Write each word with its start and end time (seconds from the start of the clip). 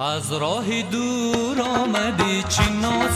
از 0.00 0.32
راه 0.32 0.82
دور 0.82 1.62
آمدی 1.62 2.42
چی 2.48 2.62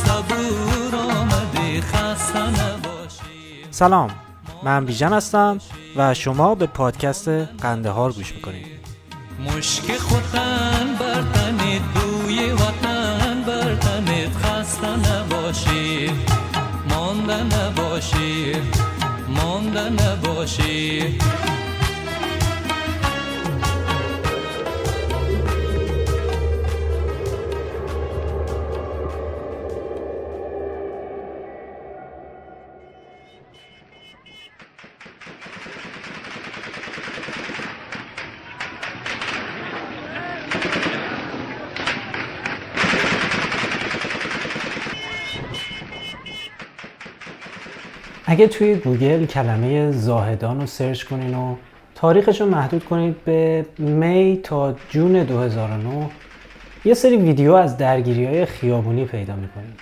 صبور 0.04 0.94
آمدی 0.94 1.80
خسته 1.80 2.38
نباشی. 2.38 3.64
سلام 3.70 4.10
من 4.62 4.84
بیژن 4.84 5.12
هستم 5.12 5.58
و 5.96 6.14
شما 6.14 6.54
به 6.54 6.66
پادکست 6.66 7.28
قندهار 7.28 8.12
گوش 8.12 8.32
می‌کنید. 8.32 8.66
مشک 9.40 9.96
خوتن 9.98 10.96
برتنید 11.00 11.82
دوی 11.94 12.50
وطن 12.50 13.44
برتنید 13.46 14.32
خسته 14.36 14.96
نباشی. 14.96 16.10
مانده 16.90 17.42
نباشی 17.42 18.52
مانده 19.28 19.88
نباشی. 19.90 21.18
اگه 48.32 48.46
توی 48.46 48.74
گوگل 48.74 49.26
کلمه 49.26 49.90
زاهدان 49.90 50.60
رو 50.60 50.66
سرچ 50.66 51.04
کنین 51.04 51.34
و 51.34 51.54
تاریخش 51.94 52.40
رو 52.40 52.46
محدود 52.46 52.84
کنید 52.84 53.24
به 53.24 53.66
می 53.78 54.40
تا 54.42 54.74
جون 54.88 55.22
2009 55.22 56.10
یه 56.84 56.94
سری 56.94 57.16
ویدیو 57.16 57.52
از 57.52 57.76
درگیری 57.76 58.26
های 58.26 58.44
خیابونی 58.46 59.04
پیدا 59.04 59.34
می‌کنید. 59.36 59.80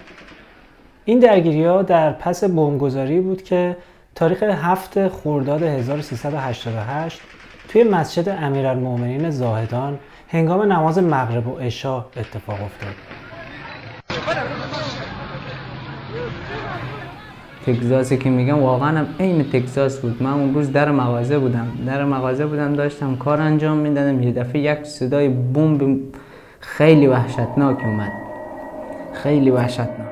این 1.05 1.19
درگیری 1.19 1.64
ها 1.64 1.83
در 1.83 2.12
پس 2.12 2.44
بمبگذاری 2.44 3.20
بود 3.20 3.42
که 3.42 3.77
تاریخ 4.14 4.42
هفت 4.42 5.08
خرداد 5.08 5.62
1388 5.62 7.20
توی 7.69 7.84
مسجد 7.84 8.28
امیرالمؤمنین 8.28 9.30
زاهدان 9.30 9.98
هنگام 10.28 10.72
نماز 10.72 10.98
مغرب 10.98 11.47
و 11.47 11.58
عشا 11.58 11.97
اتفاق 11.97 12.62
افتاد. 12.62 13.19
تگزاسی 17.66 18.19
که 18.19 18.30
میگم 18.30 18.62
واقعا 18.62 19.06
عین 19.20 19.42
تگزاس 19.42 19.98
بود. 19.98 20.22
من 20.22 20.33
اون 20.33 20.55
روز 20.55 20.72
در 20.72 20.91
مغازه 20.91 21.39
بودم. 21.39 21.69
در 21.86 22.05
مغازه 22.05 22.47
بودم 22.47 22.72
داشتم 22.72 23.16
کار 23.16 23.41
انجام 23.41 23.77
می‌دادم. 23.77 24.22
یه 24.22 24.33
دفعه 24.33 24.61
یک 24.61 24.84
صدای 24.84 25.28
بمب 25.28 25.98
خیلی 26.61 27.06
وحشتناک 27.06 27.78
اومد. 27.84 28.12
خیلی 29.12 29.50
وحشتناک. 29.50 30.11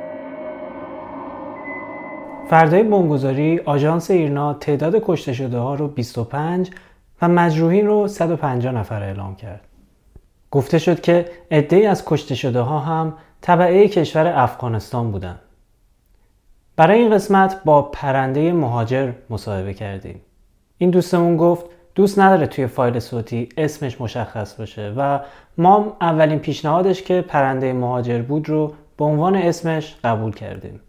فردای 2.51 2.83
بمبگذاری 2.83 3.61
آژانس 3.65 4.11
ایرنا 4.11 4.55
تعداد 4.55 4.97
کشته 5.05 5.33
شده 5.33 5.59
ها 5.59 5.75
رو 5.75 5.89
25 5.89 6.71
و 7.23 7.29
مجروحین 7.29 7.87
رو 7.87 8.09
150 8.09 8.75
نفر 8.75 9.03
اعلام 9.03 9.37
کرد. 9.37 9.61
گفته 10.51 10.79
شد 10.79 11.01
که 11.01 11.27
عده‌ای 11.51 11.87
از 11.87 12.05
کشته 12.05 12.35
شده 12.35 12.61
ها 12.61 12.79
هم 12.79 13.15
طبعه 13.41 13.89
کشور 13.89 14.27
افغانستان 14.37 15.11
بودند. 15.11 15.39
برای 16.79 16.99
این 16.99 17.11
قسمت 17.11 17.65
با 17.65 17.83
پرنده 17.83 18.53
مهاجر 18.53 19.13
مصاحبه 19.31 19.75
کردیم. 19.75 20.21
این 20.79 20.91
دوستمون 20.91 21.37
گفت 21.37 21.67
دوست 21.95 22.19
نداره 22.19 22.47
توی 22.47 22.67
فایل 22.67 22.99
صوتی 22.99 23.49
اسمش 23.57 24.01
مشخص 24.01 24.55
باشه 24.55 24.95
و 24.97 25.21
ما 25.59 25.97
اولین 26.01 26.39
پیشنهادش 26.39 27.03
که 27.03 27.21
پرنده 27.21 27.73
مهاجر 27.73 28.23
بود 28.23 28.49
رو 28.49 28.73
به 28.99 29.05
عنوان 29.05 29.37
اسمش 29.37 29.97
قبول 30.05 30.33
کردیم. 30.33 30.81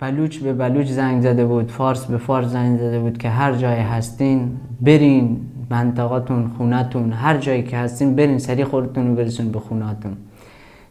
بلوچ 0.00 0.38
به 0.38 0.52
بلوچ 0.52 0.86
زنگ 0.86 1.22
زده 1.22 1.44
بود 1.44 1.70
فارس 1.70 2.04
به 2.04 2.18
فارس 2.18 2.46
زنگ 2.46 2.78
زده 2.78 2.98
بود 2.98 3.18
که 3.18 3.28
هر 3.28 3.52
جای 3.52 3.80
هستین 3.80 4.60
برین 4.80 5.40
منطقاتون 5.70 6.50
خونتون 6.58 7.12
هر 7.12 7.36
جایی 7.36 7.62
که 7.62 7.76
هستین 7.76 8.16
برین 8.16 8.38
سری 8.38 8.64
خودتون 8.64 9.08
رو 9.08 9.14
برسون 9.14 9.52
به 9.52 9.58
خوناتون 9.58 10.16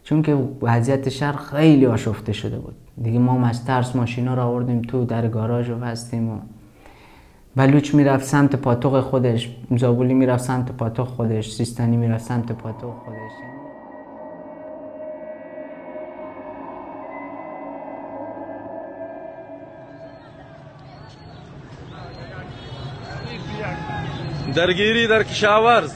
چون 0.04 0.22
که 0.22 0.38
وضعیت 0.62 1.08
شهر 1.08 1.36
خیلی 1.36 1.86
آشفته 1.86 2.32
شده 2.32 2.58
بود. 2.58 2.74
دیگه 3.02 3.18
ما 3.18 3.46
از 3.46 3.64
ترس 3.64 3.96
ماشینا 3.96 4.34
رو 4.34 4.42
آوردیم 4.42 4.82
تو 4.82 5.04
در 5.04 5.28
گاراژ 5.28 5.70
رو 5.70 5.76
بستیم 5.76 6.30
و 6.30 6.38
بلوچ 7.56 7.94
می‌رفت 7.94 8.24
سمت 8.24 8.56
پاتوق 8.56 9.00
خودش 9.00 9.56
زابولی 9.76 10.14
می‌رفت 10.14 10.44
سمت 10.44 10.72
پاتوق 10.72 11.08
خودش 11.08 11.52
سیستانی 11.52 11.96
می‌رفت 11.96 12.24
سمت 12.24 12.52
پاتوق 12.52 12.94
خودش. 13.04 13.32
درگیری 24.54 25.06
در 25.06 25.22
کشاورز. 25.22 25.94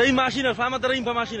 این 0.00 0.14
ماشین 0.14 0.52
فهمت 0.52 0.80
داره 0.80 0.94
این 0.94 1.12
ماشین 1.12 1.40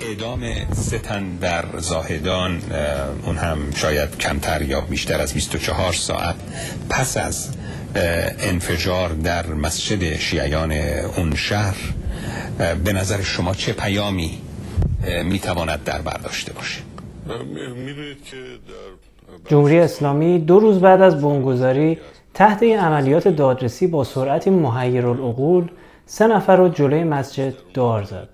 اعدام 0.00 0.40
ستن 0.74 1.36
در 1.36 1.64
زاهدان 1.78 2.62
اون 3.24 3.36
هم 3.36 3.70
شاید 3.76 4.18
کمتر 4.18 4.62
یا 4.62 4.80
بیشتر 4.80 5.20
از 5.20 5.34
24 5.34 5.92
ساعت 5.92 6.34
پس 6.90 7.16
از 7.16 7.48
انفجار 8.38 9.08
در 9.08 9.46
مسجد 9.46 10.16
شیعیان 10.16 10.72
اون 11.16 11.34
شهر 11.34 11.76
به 12.84 12.92
نظر 12.92 13.22
شما 13.22 13.54
چه 13.54 13.72
پیامی 13.72 14.38
می‌تواند 15.24 15.84
در 15.84 16.00
برداشته 16.00 16.52
باشه 16.52 16.89
جمهوری 19.48 19.78
اسلامی 19.78 20.38
دو 20.38 20.60
روز 20.60 20.80
بعد 20.80 21.02
از 21.02 21.22
بمبگذاری 21.22 21.98
تحت 22.34 22.62
این 22.62 22.78
عملیات 22.78 23.28
دادرسی 23.28 23.86
با 23.86 24.04
سرعتی 24.04 24.50
العقول 24.50 25.68
سه 26.06 26.26
نفر 26.26 26.56
رو 26.56 26.68
جلوی 26.68 27.04
مسجد 27.04 27.54
دار 27.74 28.02
زد. 28.02 28.28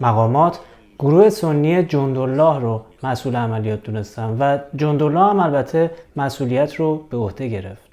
مقامات 0.00 0.60
گروه 0.98 1.28
سنی 1.28 1.82
جندالله 1.82 2.58
رو 2.58 2.84
مسئول 3.02 3.36
عملیات 3.36 3.82
دونستن 3.82 4.36
و 4.40 4.58
جندالله 4.76 5.20
هم 5.20 5.40
البته 5.40 5.90
مسئولیت 6.16 6.74
رو 6.74 6.96
به 6.96 7.16
عهده 7.16 7.48
گرفت. 7.48 7.88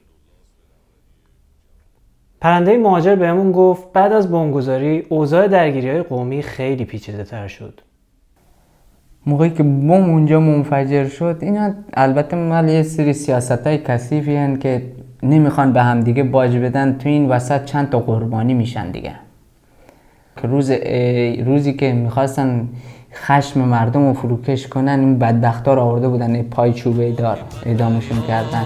پرنده 2.42 2.78
مهاجر 2.78 3.16
بهمون 3.16 3.52
گفت 3.52 3.94
بعد 3.94 4.14
از 4.14 4.32
بمبگذاری 4.32 5.06
اوضاع 5.10 5.48
درگیری 5.48 5.90
های 5.90 6.04
قومی 6.04 6.42
خیلی 6.44 6.86
پیچیده 6.86 7.24
تر 7.24 7.48
شد. 7.48 7.82
موقعی 9.28 9.50
که 9.50 9.64
بم 9.64 9.92
اونجا 9.92 10.40
منفجر 10.40 11.08
شد 11.08 11.38
اینا 11.42 11.74
البته 11.94 12.36
مال 12.36 12.70
یه 12.70 12.84
سری 12.84 13.14
سیاست 13.14 13.68
های 13.68 13.78
کسیفی 13.78 14.36
هن 14.36 14.58
که 14.58 14.82
نمی‌خوان 15.24 15.74
به 15.74 15.84
هم 15.84 16.00
دیگه 16.00 16.24
باج 16.24 16.58
بدن 16.58 16.98
تو 16.98 17.10
این 17.10 17.30
وسط 17.30 17.66
چند 17.66 17.90
تا 17.90 18.00
قربانی 18.00 18.54
میشن 18.54 18.92
دیگه. 18.92 19.12
که 20.42 20.48
روز 20.48 20.72
روزی 21.46 21.74
که 21.74 21.94
می‌خواستن 21.94 22.68
خشم 23.14 23.60
مردم 23.60 24.08
رو 24.08 24.14
فروکش 24.14 24.68
کنن 24.68 25.00
این 25.00 25.20
بدبخت 25.20 25.68
رو 25.68 25.80
آورده 25.80 26.08
بودن 26.08 26.42
پای 26.42 26.74
چوبه 26.74 27.12
دار 27.12 27.38
اعدامشون 27.66 28.22
کردن. 28.28 28.66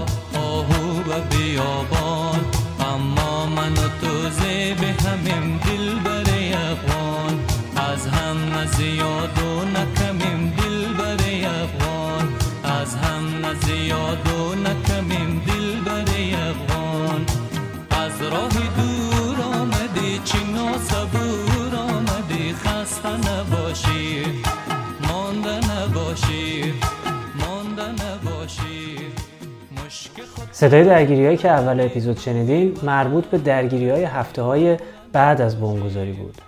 صدای 30.59 30.83
درگیری 30.83 31.38
که 31.38 31.50
اول 31.50 31.81
اپیزود 31.81 32.17
شنیدین 32.17 32.77
مربوط 32.83 33.25
به 33.25 33.38
درگیری 33.38 33.89
های 33.89 34.03
هفته 34.03 34.41
های 34.41 34.77
بعد 35.11 35.41
از 35.41 35.61
بمبگذاری 35.61 36.11
بود. 36.11 36.41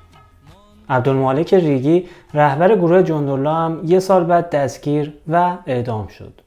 عبدالمالک 0.89 1.53
ریگی 1.53 2.07
رهبر 2.33 2.75
گروه 2.75 3.03
جندالله 3.03 3.49
هم 3.49 3.81
یه 3.85 3.99
سال 3.99 4.23
بعد 4.23 4.49
دستگیر 4.49 5.13
و 5.27 5.57
اعدام 5.65 6.07
شد. 6.07 6.41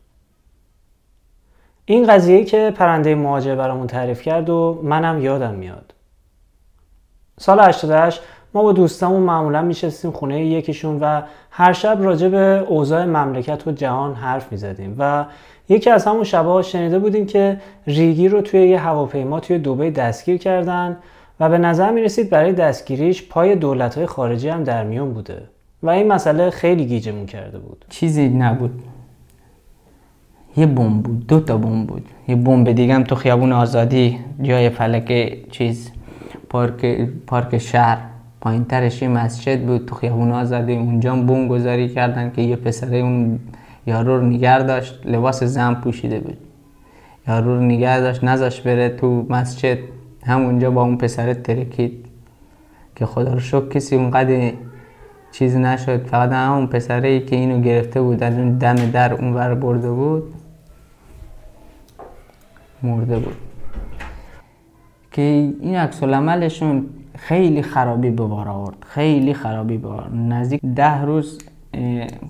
این 1.84 2.06
قضیه 2.06 2.44
که 2.44 2.72
پرنده 2.76 3.14
مهاجر 3.14 3.54
برامون 3.54 3.86
تعریف 3.86 4.22
کرد 4.22 4.50
و 4.50 4.80
منم 4.82 5.20
یادم 5.22 5.54
میاد. 5.54 5.94
سال 7.38 7.60
88 7.60 8.22
ما 8.54 8.62
با 8.62 8.72
دوستامون 8.72 9.22
معمولا 9.22 9.62
میشستیم 9.62 10.10
خونه 10.10 10.46
یکیشون 10.46 11.00
و 11.00 11.22
هر 11.50 11.72
شب 11.72 11.98
راجع 12.00 12.28
به 12.28 12.64
اوضاع 12.68 13.04
مملکت 13.04 13.66
و 13.66 13.72
جهان 13.72 14.14
حرف 14.14 14.52
می‌زدیم 14.52 14.96
و 14.98 15.24
یکی 15.68 15.90
از 15.90 16.04
همون 16.04 16.24
شبها 16.24 16.62
شنیده 16.62 16.98
بودیم 16.98 17.26
که 17.26 17.60
ریگی 17.86 18.28
رو 18.28 18.40
توی 18.40 18.68
یه 18.68 18.80
هواپیما 18.80 19.40
توی 19.40 19.58
دوبه 19.58 19.90
دستگیر 19.90 20.36
کردن 20.36 20.96
و 21.40 21.48
به 21.48 21.58
نظر 21.58 21.90
می 21.90 22.02
رسید 22.02 22.30
برای 22.30 22.52
دستگیریش 22.52 23.28
پای 23.28 23.56
دولت 23.56 23.94
های 23.94 24.06
خارجی 24.06 24.48
هم 24.48 24.64
در 24.64 24.84
میون 24.84 25.14
بوده 25.14 25.42
و 25.82 25.90
این 25.90 26.12
مسئله 26.12 26.50
خیلی 26.50 26.86
گیجمون 26.86 27.26
کرده 27.26 27.58
بود. 27.58 27.84
چیزی 27.88 28.28
نبود. 28.28 28.82
یه 30.56 30.66
بمب 30.66 31.02
بود 31.02 31.26
دو 31.26 31.40
تا 31.40 31.56
بمب 31.56 31.86
بود. 31.86 32.08
یه 32.28 32.36
بمب 32.36 32.72
دیگه 32.72 32.94
هم 32.94 33.04
تو 33.04 33.14
خیابون 33.14 33.52
آزادی 33.52 34.18
جای 34.42 34.70
فلک 34.70 35.38
چیز 35.50 35.90
پارک 36.48 37.08
پارک 37.26 37.58
شهر. 37.58 37.98
پایین 38.40 38.64
ترش 38.64 39.02
مسجد 39.02 39.60
بود 39.60 39.86
تو 39.86 39.94
خیابون 39.94 40.30
آزادی. 40.30 40.74
اونجا 40.74 41.16
بمب 41.16 41.48
گذاری 41.48 41.88
کردن 41.88 42.32
که 42.36 42.42
یه 42.42 42.56
پسره 42.56 42.96
اون 42.96 43.38
یارو 43.86 44.18
رو 44.18 44.26
نگر 44.26 44.58
داشت 44.58 45.06
لباس 45.06 45.42
زن 45.42 45.74
پوشیده 45.74 46.20
بود. 46.20 46.36
یارو 47.28 47.56
رو 47.56 47.60
نگر 47.60 48.00
داشت 48.00 48.24
نذاش 48.24 48.60
بره 48.60 48.88
تو 48.88 49.26
مسجد 49.28 49.78
همونجا 50.26 50.70
با 50.70 50.82
اون 50.82 50.96
پسر 50.96 51.34
ترکید. 51.34 52.06
که 52.96 53.06
خدا 53.06 53.32
رو 53.32 53.40
شکر 53.40 53.68
کسی 53.68 53.96
اونقدر 53.96 54.52
چیز 55.32 55.56
نشد. 55.56 56.06
فقط 56.06 56.32
همون 56.32 56.66
پسره 56.66 57.08
ای 57.08 57.20
که 57.20 57.36
اینو 57.36 57.60
گرفته 57.60 58.02
بود 58.02 58.22
از 58.22 58.34
اون 58.34 58.58
دم 58.58 58.74
در 58.74 59.14
اونور 59.14 59.54
برده 59.54 59.90
بود 59.90 60.34
مرده 62.82 63.18
بود. 63.18 63.36
که 65.12 65.22
این 65.60 65.76
عکس 65.76 66.02
عملشون 66.02 66.86
خیلی 67.18 67.62
خرابی 67.62 68.10
به 68.10 68.24
بار 68.24 68.48
آورد. 68.48 68.76
خیلی 68.86 69.34
خرابی 69.34 69.76
به 69.76 69.88
نزدیک 70.14 70.60
ده 70.76 71.02
روز 71.02 71.38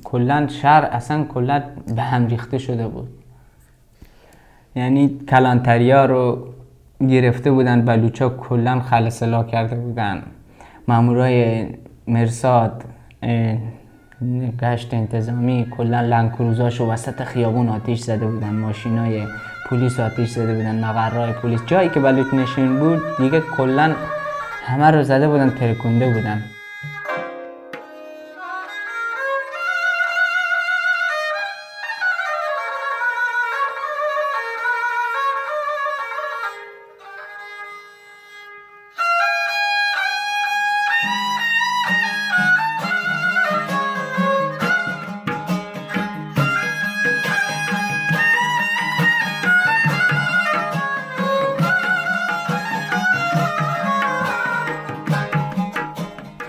کلا 0.04 0.46
شهر 0.48 0.88
اصلا 0.92 1.24
کلا 1.24 1.62
به 1.96 2.02
هم 2.02 2.26
ریخته 2.26 2.58
شده 2.58 2.88
بود. 2.88 3.08
یعنی 4.76 5.18
کلانتریا 5.28 6.04
رو 6.04 6.48
گرفته 7.08 7.50
بودن 7.50 7.82
بلوچا 7.82 8.28
کلا 8.28 8.80
خلصلا 8.80 9.42
کرده 9.42 9.76
بودن. 9.76 10.22
مامورای 10.88 11.66
مرساد 12.06 12.84
گشت 14.62 14.94
انتظامی 14.94 15.66
کلا 15.76 16.00
لنکروزاش 16.00 16.80
و 16.80 16.90
وسط 16.90 17.22
خیابون 17.22 17.68
آتیش 17.68 18.00
زده 18.00 18.26
بودن 18.26 18.54
ماشینای 18.54 19.26
پلیس 19.70 20.00
آتیش 20.00 20.30
زده 20.30 20.54
بودن 20.54 20.84
مقرای 20.84 21.32
پلیس. 21.32 21.60
جایی 21.66 21.88
که 21.88 22.00
بلوچ 22.00 22.34
نشین 22.34 22.78
بود 22.78 23.02
دیگه 23.18 23.40
کلا 23.40 23.94
همه 24.64 24.90
رو 24.90 25.02
زده 25.02 25.28
بودن 25.28 25.50
ترکونده 25.50 26.12
بودن. 26.12 26.42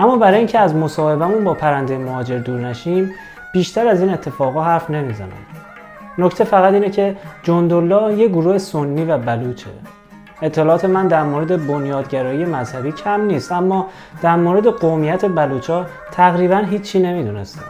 اما 0.06 0.16
برای 0.16 0.38
اینکه 0.38 0.60
از 0.60 0.76
مصاحبهمون 0.76 1.44
با 1.44 1.54
پرنده 1.54 1.98
مهاجر 1.98 2.38
دور 2.38 2.60
نشیم 2.60 3.12
بیشتر 3.54 3.88
از 3.88 4.02
این 4.02 4.10
اتفاقا 4.10 4.64
حرف 4.64 4.90
نمی‌زنم. 4.90 5.30
نکته 6.18 6.44
فقط 6.44 6.74
اینه 6.74 6.90
که 6.90 7.16
جندولا 7.44 8.12
یه 8.12 8.28
گروه 8.28 8.58
سنی 8.58 9.06
و 9.06 9.18
بلوچه. 9.18 9.70
اطلاعات 10.42 10.86
من 10.86 11.08
در 11.08 11.24
مورد 11.24 11.68
بنیادگرایی 11.68 12.46
مذهبی 12.46 12.92
کم 12.92 13.22
نیست 13.22 13.52
اما 13.52 13.88
در 14.22 14.36
مورد 14.36 14.68
قومیت 14.68 15.26
بلوچا 15.26 15.86
تقریبا 16.12 16.58
هیچی 16.58 17.00
نمی‌دونستم. 17.00 17.66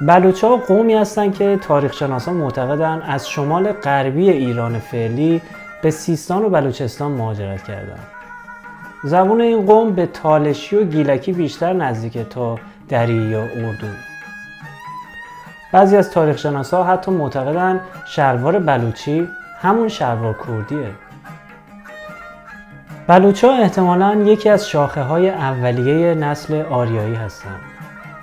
بلوچا 0.00 0.56
قومی 0.56 0.94
هستن 0.94 1.30
که 1.30 1.58
تاریخ 1.68 1.92
شناسان 1.92 2.34
معتقدن 2.34 3.02
از 3.06 3.28
شمال 3.28 3.72
غربی 3.72 4.30
ایران 4.30 4.78
فعلی 4.78 5.42
به 5.82 5.90
سیستان 5.90 6.44
و 6.44 6.48
بلوچستان 6.48 7.12
مهاجرت 7.12 7.62
کردند. 7.62 8.21
زبون 9.04 9.40
این 9.40 9.66
قوم 9.66 9.90
به 9.94 10.06
تالشی 10.06 10.76
و 10.76 10.84
گیلکی 10.84 11.32
بیشتر 11.32 11.72
نزدیکه 11.72 12.24
تا 12.24 12.58
دری 12.88 13.14
یا 13.14 13.42
اردو 13.42 13.86
بعضی 15.72 15.96
از 15.96 16.10
تاریخ 16.10 16.38
شناسا 16.38 16.84
حتی 16.84 17.10
معتقدن 17.10 17.80
شلوار 18.06 18.58
بلوچی 18.58 19.28
همون 19.60 19.88
شلوار 19.88 20.36
کردیه 20.46 20.90
بلوچا 23.06 23.52
احتمالا 23.52 24.14
یکی 24.14 24.48
از 24.48 24.68
شاخه 24.68 25.02
های 25.02 25.28
اولیه 25.30 26.14
نسل 26.14 26.62
آریایی 26.62 27.14
هستند. 27.14 27.60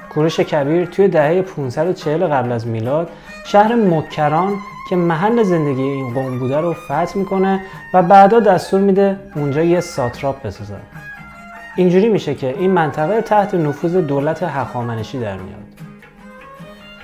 کورش 0.09 0.39
کبیر 0.39 0.85
توی 0.85 1.07
دهه 1.07 1.41
540 1.41 2.27
قبل 2.27 2.51
از 2.51 2.67
میلاد 2.67 3.09
شهر 3.45 3.75
مکران 3.75 4.53
که 4.89 4.95
محل 4.95 5.43
زندگی 5.43 5.81
این 5.81 6.13
قوم 6.13 6.39
بوده 6.39 6.57
رو 6.57 6.73
فتح 6.73 7.17
می‌کنه 7.17 7.61
و 7.93 8.01
بعدا 8.03 8.39
دستور 8.39 8.79
میده 8.81 9.19
اونجا 9.35 9.63
یه 9.63 9.79
ساتراپ 9.79 10.43
بسازن 10.43 10.81
اینجوری 11.75 12.09
میشه 12.09 12.35
که 12.35 12.55
این 12.59 12.71
منطقه 12.71 13.21
تحت 13.21 13.53
نفوذ 13.53 13.95
دولت 13.95 14.43
هخامنشی 14.43 15.19
در 15.19 15.37
میاد. 15.37 15.59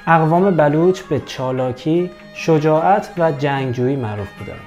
اقوام 0.07 0.51
بلوچ 0.51 1.01
به 1.01 1.19
چالاکی، 1.19 2.11
شجاعت 2.33 3.09
و 3.17 3.31
جنگجویی 3.31 3.95
معروف 3.95 4.27
بودن. 4.39 4.59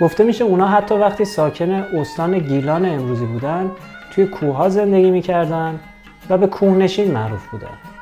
گفته 0.00 0.24
میشه 0.24 0.44
اونا 0.44 0.68
حتی 0.68 0.94
وقتی 0.94 1.24
ساکن 1.24 1.70
استان 1.70 2.38
گیلان 2.38 2.86
امروزی 2.86 3.26
بودن 3.26 3.70
توی 4.10 4.26
کوه 4.26 4.68
زندگی 4.68 5.10
می‌کردن 5.10 5.80
و 6.30 6.38
به 6.38 6.46
کوهنشین 6.46 7.10
معروف 7.10 7.46
بودن. 7.46 7.93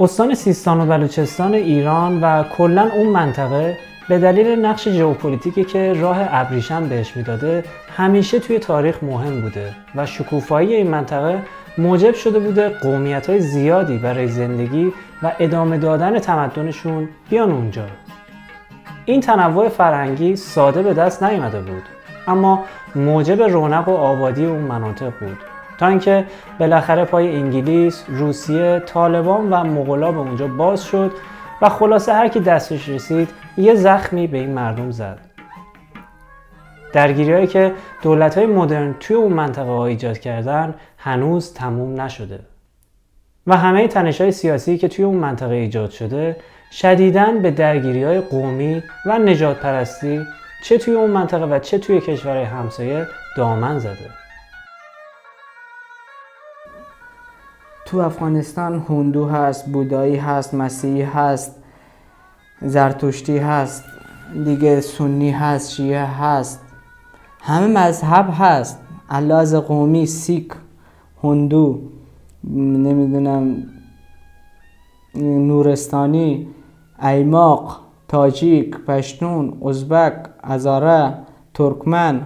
استان 0.00 0.34
سیستان 0.34 0.80
و 0.80 0.86
بلوچستان 0.86 1.54
ایران 1.54 2.20
و 2.20 2.42
کلا 2.42 2.90
اون 2.94 3.06
منطقه 3.06 3.78
به 4.08 4.18
دلیل 4.18 4.46
نقش 4.46 4.88
ژئوپلیتیکی 4.88 5.64
که 5.64 5.92
راه 5.92 6.16
ابریشم 6.30 6.88
بهش 6.88 7.16
می‌داده 7.16 7.64
همیشه 7.96 8.38
توی 8.38 8.58
تاریخ 8.58 9.02
مهم 9.02 9.40
بوده 9.40 9.72
و 9.94 10.06
شکوفایی 10.06 10.74
این 10.74 10.90
منطقه 10.90 11.38
موجب 11.78 12.14
شده 12.14 12.38
بوده 12.38 12.68
قومیت 12.68 13.30
های 13.30 13.40
زیادی 13.40 13.98
برای 13.98 14.28
زندگی 14.28 14.92
و 15.22 15.32
ادامه 15.38 15.78
دادن 15.78 16.18
تمدنشون 16.18 17.08
بیان 17.30 17.50
اونجا. 17.52 17.86
این 19.04 19.20
تنوع 19.20 19.68
فرهنگی 19.68 20.36
ساده 20.36 20.82
به 20.82 20.94
دست 20.94 21.22
نیامده 21.22 21.60
بود 21.60 21.82
اما 22.26 22.64
موجب 22.94 23.42
رونق 23.42 23.88
و 23.88 23.94
آبادی 23.94 24.46
اون 24.46 24.62
مناطق 24.62 25.12
بود. 25.20 25.53
تا 25.78 25.86
اینکه 25.86 26.24
بالاخره 26.58 27.04
پای 27.04 27.36
انگلیس، 27.36 28.04
روسیه، 28.08 28.82
طالبان 28.86 29.52
و 29.52 29.64
مغلا 29.64 30.12
به 30.12 30.18
اونجا 30.18 30.46
باز 30.46 30.84
شد 30.84 31.12
و 31.62 31.68
خلاصه 31.68 32.12
هر 32.12 32.28
کی 32.28 32.40
دستش 32.40 32.88
رسید 32.88 33.28
یه 33.56 33.74
زخمی 33.74 34.26
به 34.26 34.38
این 34.38 34.50
مردم 34.50 34.90
زد. 34.90 35.18
درگیری 36.92 37.32
هایی 37.32 37.46
که 37.46 37.72
دولت 38.02 38.38
های 38.38 38.46
مدرن 38.46 38.94
توی 39.00 39.16
اون 39.16 39.32
منطقه 39.32 39.70
ها 39.70 39.86
ایجاد 39.86 40.18
کردن 40.18 40.74
هنوز 40.98 41.54
تموم 41.54 42.00
نشده. 42.00 42.40
و 43.46 43.56
همه 43.56 43.88
تنش 43.88 44.20
های 44.20 44.32
سیاسی 44.32 44.78
که 44.78 44.88
توی 44.88 45.04
اون 45.04 45.16
منطقه 45.16 45.54
ایجاد 45.54 45.90
شده 45.90 46.36
شدیداً 46.72 47.26
به 47.42 47.50
درگیری 47.50 48.04
های 48.04 48.20
قومی 48.20 48.82
و 49.06 49.18
نجات 49.18 49.56
پرستی 49.56 50.20
چه 50.64 50.78
توی 50.78 50.94
اون 50.94 51.10
منطقه 51.10 51.44
و 51.44 51.58
چه 51.58 51.78
توی 51.78 52.00
کشورهای 52.00 52.44
همسایه 52.44 53.06
دامن 53.36 53.78
زده. 53.78 54.23
تو 57.86 57.98
افغانستان 57.98 58.86
هندو 58.88 59.26
هست 59.26 59.72
بودایی 59.72 60.16
هست 60.16 60.54
مسیحی 60.54 61.02
هست 61.02 61.56
زرتشتی 62.62 63.38
هست 63.38 63.84
دیگه 64.44 64.80
سنی 64.80 65.30
هست 65.30 65.70
شیعه 65.70 66.04
هست. 66.04 66.60
همه 67.40 67.66
مذهب 67.66 68.28
هست. 68.38 68.80
علاز 69.10 69.54
قومی 69.54 70.06
سیک 70.06 70.52
هندو 71.22 71.80
نمی‌دونم 72.44 73.62
نورستانی 75.14 76.48
ایماق 77.02 77.80
تاجیک 78.08 78.76
پشتون 78.76 79.58
ازبک 79.66 80.14
ازاره 80.42 81.14
ترکمن 81.54 82.22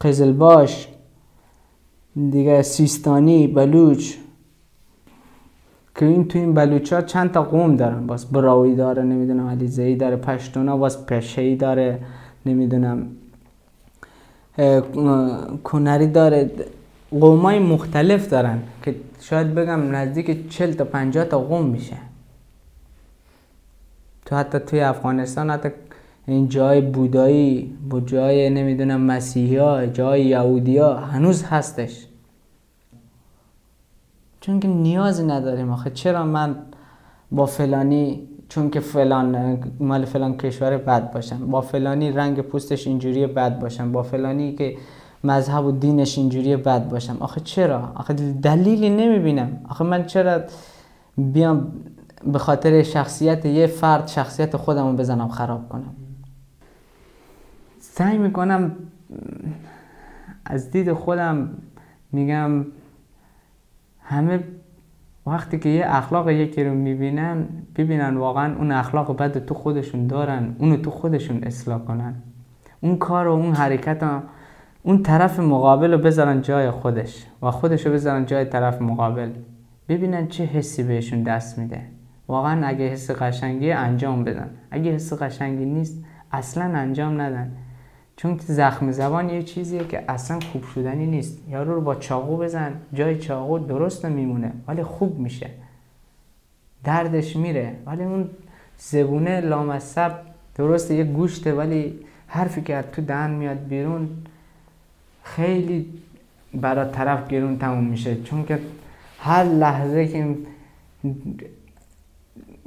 قزلباش. 0.00 0.88
دیگه 2.14 2.62
سیستانی 2.62 3.46
بلوچ. 3.46 4.14
که 5.94 6.06
این 6.06 6.28
تو 6.28 6.38
این 6.38 6.54
بلوچ 6.54 6.94
چند 6.94 7.32
تا 7.32 7.42
قوم 7.42 7.76
دارن. 7.76 8.06
باز 8.06 8.32
براوی 8.32 8.74
داره 8.74 9.02
نمی‌دونم 9.02 9.48
علیزهی 9.48 9.96
داره 9.96 10.16
پشتونا 10.16 10.76
باز 10.76 11.06
پشهی 11.06 11.56
داره 11.56 11.98
نمی‌دونم. 12.46 13.06
کنری 15.64 16.06
داره. 16.06 16.50
قومای 17.10 17.58
مختلف 17.58 18.28
دارن 18.28 18.62
که 18.82 18.94
شاید 19.20 19.54
بگم 19.54 19.96
نزدیک 19.96 20.50
40 20.50 20.72
تا 20.72 20.84
50 20.84 21.24
تا 21.24 21.38
قوم 21.38 21.66
میشه. 21.66 21.96
تو 24.24 24.36
حتی 24.36 24.58
توی 24.58 24.80
افغانستان 24.80 25.50
حتی 25.50 25.68
این 26.26 26.48
جای 26.48 26.80
بودایی 26.80 27.74
با 27.90 28.00
جای 28.00 28.50
نمی‌دونم 28.50 29.00
مسیحی 29.00 29.56
ها 29.56 29.86
جای 29.86 30.24
یهودی 30.24 30.78
ها 30.78 30.94
هنوز 30.94 31.42
هستش. 31.42 32.06
چون 34.40 34.60
که 34.60 34.68
نیازی 34.68 35.26
نداریم 35.26 35.70
آخه. 35.70 35.90
چرا 35.90 36.24
من 36.24 36.56
با 37.32 37.46
فلانی 37.46 38.28
چون 38.48 38.70
که 38.70 38.80
فلان 38.80 39.58
مال 39.80 40.04
فلان 40.04 40.36
کشور 40.36 40.76
بد 40.76 41.12
باشم. 41.12 41.50
با 41.50 41.60
فلانی 41.60 42.12
رنگ 42.12 42.40
پوستش 42.40 42.86
اینجوری 42.86 43.26
بد 43.26 43.58
باشم. 43.58 43.92
با 43.92 44.02
فلانی 44.02 44.52
که 44.52 44.76
مذهب 45.24 45.64
و 45.64 45.72
دینش 45.72 46.18
اینجوری 46.18 46.56
بد 46.56 46.88
باشم. 46.88 47.16
آخه 47.20 47.40
چرا؟ 47.40 47.92
آخه 47.94 48.14
دلیلی 48.42 48.90
نمی‌بینم. 48.90 49.60
آخه 49.68 49.84
من 49.84 50.06
چرا 50.06 50.40
بیام 51.18 51.72
به 52.32 52.38
خاطر 52.38 52.82
شخصیت 52.82 53.46
یه 53.46 53.66
فرد 53.66 54.08
شخصیت 54.08 54.56
خودم 54.56 54.96
بزنم 54.96 55.28
خراب 55.28 55.68
کنم؟ 55.68 55.94
سعی 58.00 58.18
می‌کنم 58.18 58.76
از 60.44 60.70
دید 60.70 60.92
خودم 60.92 61.50
میگم 62.12 62.66
همه 64.02 64.40
وقتی 65.26 65.58
که 65.58 65.68
یه 65.68 65.84
اخلاق 65.86 66.30
یکی 66.30 66.64
رو 66.64 66.74
می‌بینن 66.74 67.48
ببینن 67.76 68.16
واقعا 68.16 68.56
اون 68.56 68.72
اخلاق 68.72 69.16
بد 69.16 69.44
تو 69.44 69.54
خودشون 69.54 70.06
دارن 70.06 70.56
اونو 70.58 70.76
تو 70.76 70.90
خودشون 70.90 71.44
اصلاح 71.44 71.78
کنن. 71.78 72.14
اون 72.80 72.96
کار 72.96 73.28
و 73.28 73.32
اون 73.32 73.54
حرکت 73.54 74.22
اون 74.82 75.02
طرف 75.02 75.40
مقابل 75.40 75.92
رو 75.92 75.98
بذارن 75.98 76.42
جای 76.42 76.70
خودش 76.70 77.26
و 77.42 77.50
خودش 77.50 77.86
رو 77.86 77.92
بذارن 77.92 78.26
جای 78.26 78.44
طرف 78.44 78.82
مقابل. 78.82 79.30
ببینن 79.88 80.26
چه 80.26 80.44
حسی 80.44 80.82
بهشون 80.82 81.22
دست 81.22 81.58
میده. 81.58 81.82
واقعا 82.28 82.66
اگه 82.66 82.88
حس 82.88 83.10
قشنگی 83.10 83.72
انجام 83.72 84.24
بدن. 84.24 84.50
اگه 84.70 84.90
حس 84.90 85.22
قشنگی 85.22 85.64
نیست 85.64 86.04
اصلا 86.32 86.64
انجام 86.64 87.20
ندن. 87.20 87.52
چون 88.22 88.40
زخم 88.46 88.92
زبان 88.92 89.30
یه 89.30 89.42
چیزیه 89.42 89.84
که 89.84 90.04
اصلا 90.08 90.40
خوب 90.40 90.64
شدنی 90.74 91.06
نیست. 91.06 91.38
یارو 91.50 91.74
رو 91.74 91.80
با 91.80 91.94
چاقو 91.94 92.36
بزن 92.36 92.72
جای 92.94 93.18
چاقو 93.18 93.58
درست 93.58 94.04
میمونه 94.04 94.52
ولی 94.68 94.82
خوب 94.82 95.18
میشه. 95.18 95.50
دردش 96.84 97.36
میره 97.36 97.72
ولی 97.86 98.04
اون 98.04 98.28
زبونه 98.78 99.40
لامصب 99.40 100.12
درسته 100.54 100.94
یه 100.94 101.04
گوشته 101.04 101.54
ولی 101.54 101.98
حرفی 102.26 102.60
که 102.62 102.84
تو 102.92 103.02
دهن 103.02 103.30
میاد 103.30 103.58
بیرون 103.68 104.08
خیلی 105.22 105.86
برای 106.54 106.92
طرف 106.92 107.28
گرون 107.28 107.58
تموم 107.58 107.84
میشه. 107.84 108.22
چون 108.22 108.44
که 108.44 108.58
هر 109.18 109.44
لحظه 109.44 110.08
که 110.08 110.36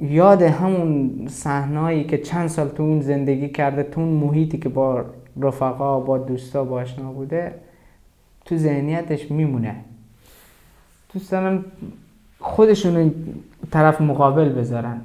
یاد 0.00 0.42
همون 0.42 1.10
صحنه‌ای 1.28 2.04
که 2.04 2.18
چند 2.18 2.48
سال 2.48 2.68
تو 2.68 2.82
اون 2.82 3.00
زندگی 3.00 3.48
کرده 3.48 3.82
تو 3.82 4.00
اون 4.00 4.08
محیطی 4.08 4.58
که 4.58 4.68
با 4.68 5.04
رفقا 5.40 6.00
با 6.00 6.18
دوستا 6.18 6.64
با 6.64 6.80
آشنا 6.80 7.12
بوده 7.12 7.54
تو 8.44 8.56
ذهنیتش 8.56 9.30
میمونه. 9.30 9.76
دوست 11.12 11.30
دارم 11.32 11.64
خودشون 12.38 13.14
طرف 13.70 14.00
مقابل 14.00 14.48
بذارن 14.48 15.00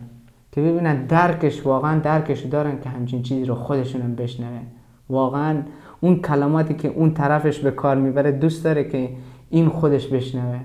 که 0.52 0.62
ببینن 0.62 1.06
درکش 1.06 1.66
واقعا 1.66 2.00
درکش 2.00 2.40
دارن 2.40 2.82
که 2.82 2.90
همچین 2.90 3.24
چیزی 3.24 3.46
رو 3.46 3.56
خودشون 3.56 4.02
هم 4.02 4.16
بشنوه 4.16 4.60
واقعا 5.10 5.62
اون 6.00 6.22
کلماتی 6.22 6.74
که 6.74 6.88
اون 6.88 7.14
طرفش 7.14 7.60
به 7.60 7.72
کار 7.72 7.96
می‌بره 7.96 8.32
دوست 8.32 8.64
داره 8.64 8.84
که 8.84 9.10
این 9.50 9.70
خودش 9.70 10.08
بشنوه 10.08 10.60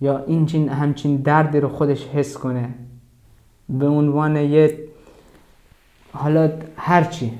یا 0.00 0.24
این 0.24 0.68
همچین 0.68 1.16
دردی 1.16 1.60
رو 1.60 1.68
خودش 1.68 2.06
حس 2.06 2.36
کنه. 2.36 2.68
به 3.68 3.86
عنوان 3.86 4.36
یه 4.36 4.78
حالا 6.12 6.50
هرچی. 6.76 7.32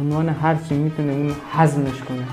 عنوان 0.00 0.28
هر 0.28 0.54
چی 0.68 0.74
می‌تونه 0.74 1.12
اون 1.12 1.34
حزمش 1.52 2.00
کنه. 2.08 2.24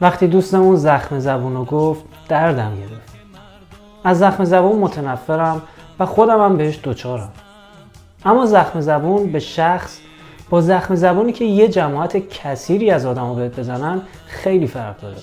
وقتی 0.00 0.26
دوستمون 0.26 0.76
زخم 0.76 1.18
زبون 1.18 1.54
رو 1.54 1.64
گفت 1.64 2.04
دردم 2.28 2.76
گرفت. 2.76 3.14
از 4.04 4.18
زخم 4.18 4.44
زبون 4.44 4.78
متنفرم 4.78 5.62
و 5.98 6.06
خودم 6.06 6.44
هم 6.44 6.56
بهش 6.56 6.80
دوچارم. 6.82 7.32
اما 8.24 8.46
زخم 8.46 8.80
زبون 8.80 9.32
به 9.32 9.38
شخص 9.38 9.98
با 10.54 10.60
زخم 10.60 10.94
زبونی 10.94 11.32
که 11.32 11.44
یه 11.44 11.68
جماعت 11.68 12.28
کثیری 12.28 12.90
از 12.90 13.06
آدم 13.06 13.28
رو 13.28 13.34
بهت 13.34 13.60
بزنن 13.60 14.02
خیلی 14.26 14.66
فرق 14.66 15.00
داره. 15.00 15.16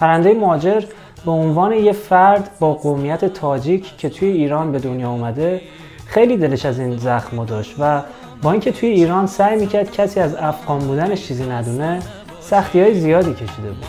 پرنده 0.00 0.34
ماجر 0.34 0.82
به 1.24 1.30
عنوان 1.30 1.72
یه 1.72 1.92
فرد 1.92 2.50
با 2.60 2.74
قومیت 2.74 3.24
تاجیک 3.24 3.96
که 3.96 4.08
توی 4.08 4.28
ایران 4.28 4.72
به 4.72 4.78
دنیا 4.78 5.10
اومده 5.10 5.60
خیلی 6.06 6.36
دلش 6.36 6.66
از 6.66 6.78
این 6.78 6.96
زخم 6.96 7.44
داشت 7.44 7.74
و 7.78 8.02
با 8.42 8.52
اینکه 8.52 8.72
توی 8.72 8.88
ایران 8.88 9.26
سعی 9.26 9.60
می‌کرد 9.60 9.92
کسی 9.92 10.20
از 10.20 10.34
افغان 10.34 10.78
بودنش 10.78 11.26
چیزی 11.26 11.46
ندونه 11.46 12.00
سختی 12.40 12.80
های 12.80 13.00
زیادی 13.00 13.34
کشیده 13.34 13.68
بود. 13.68 13.86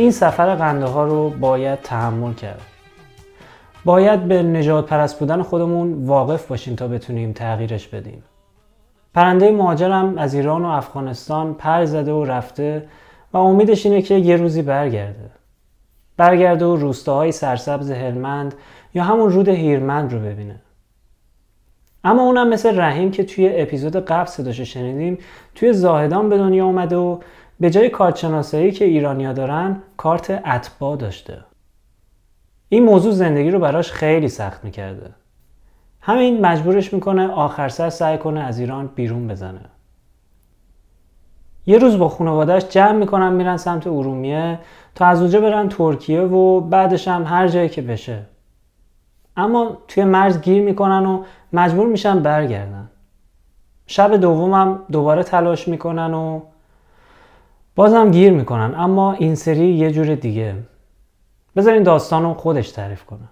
این 0.00 0.10
سفر 0.10 0.54
قنده 0.54 0.86
ها 0.86 1.04
رو 1.04 1.30
باید 1.30 1.80
تحمل 1.80 2.34
کرد. 2.34 2.60
باید 3.84 4.20
به 4.24 4.42
نجات 4.42 4.86
پرست 4.86 5.18
بودن 5.18 5.42
خودمون 5.42 6.06
واقف 6.06 6.46
باشیم 6.46 6.74
تا 6.74 6.88
بتونیم 6.88 7.32
تغییرش 7.32 7.88
بدیم. 7.88 8.22
پرنده 9.14 9.50
مهاجرم 9.50 10.18
از 10.18 10.34
ایران 10.34 10.64
و 10.64 10.68
افغانستان 10.68 11.54
پر 11.54 11.84
زده 11.84 12.12
و 12.12 12.24
رفته 12.24 12.88
و 13.32 13.38
امیدش 13.38 13.86
اینه 13.86 14.02
که 14.02 14.14
یه 14.14 14.36
روزی 14.36 14.62
برگرده. 14.62 15.30
برگرده 16.16 16.64
و 16.64 16.76
روستاهای 16.76 17.32
سرسبز 17.32 17.90
هلمند 17.90 18.54
یا 18.94 19.04
همون 19.04 19.30
رود 19.30 19.48
هیرمند 19.48 20.12
رو 20.12 20.18
ببینه. 20.18 20.60
اما 22.04 22.22
اونم 22.22 22.48
مثل 22.48 22.80
رحیم 22.80 23.10
که 23.10 23.24
توی 23.24 23.50
اپیزود 23.54 23.96
قبل 23.96 24.26
صداشو 24.26 24.64
شنیدیم 24.64 25.18
توی 25.54 25.72
زاهدان 25.72 26.28
به 26.28 26.38
دنیا 26.38 26.66
اومده 26.66 26.96
و 26.96 27.18
به 27.60 27.70
جای 27.70 27.88
کارت 27.88 28.74
که 28.74 28.84
ایرانیا 28.84 29.32
دارن 29.32 29.82
کارت 29.96 30.42
اتباع 30.46 30.96
داشته. 30.96 31.38
این 32.68 32.84
موضوع 32.84 33.12
زندگی 33.12 33.50
رو 33.50 33.58
براش 33.58 33.92
خیلی 33.92 34.28
سخت 34.28 34.64
می‌کرده. 34.64 35.10
همین 36.00 36.46
مجبورش 36.46 36.92
می‌کنه 36.92 37.28
آخر 37.28 37.68
سر 37.68 37.90
سعی 37.90 38.18
کنه 38.18 38.40
از 38.40 38.58
ایران 38.58 38.86
بیرون 38.86 39.28
بزنه. 39.28 39.60
یه 41.66 41.78
روز 41.78 41.98
با 41.98 42.08
خانوادهش 42.08 42.64
جمع 42.64 42.92
می‌کنن 42.92 43.32
میرن 43.32 43.56
سمت 43.56 43.86
ارومیه 43.86 44.58
تا 44.94 45.06
از 45.06 45.20
اونجا 45.20 45.40
برن 45.40 45.68
ترکیه 45.68 46.20
و 46.20 46.60
بعدش 46.60 47.08
هم 47.08 47.24
هر 47.24 47.48
جایی 47.48 47.68
که 47.68 47.82
بشه. 47.82 48.22
اما 49.36 49.78
توی 49.88 50.04
مرز 50.04 50.40
گیر 50.40 50.62
می‌کنن 50.62 51.06
و 51.06 51.22
مجبور 51.52 51.86
میشن 51.86 52.20
برگردن. 52.22 52.90
شب 53.86 54.16
دومم 54.16 54.78
دوباره 54.92 55.22
تلاش 55.22 55.68
می‌کنن 55.68 56.14
و 56.14 56.40
بازم 57.76 58.10
گیر 58.10 58.32
می‌کنن 58.32 58.74
اما 58.76 59.12
این 59.12 59.34
سری 59.34 59.72
یه 59.72 59.90
جور 59.90 60.14
دیگه. 60.14 60.54
بذارین 61.56 61.82
داستان 61.82 62.22
رو 62.22 62.34
خودش 62.34 62.70
تعریف 62.70 63.04
کنه. 63.04 63.28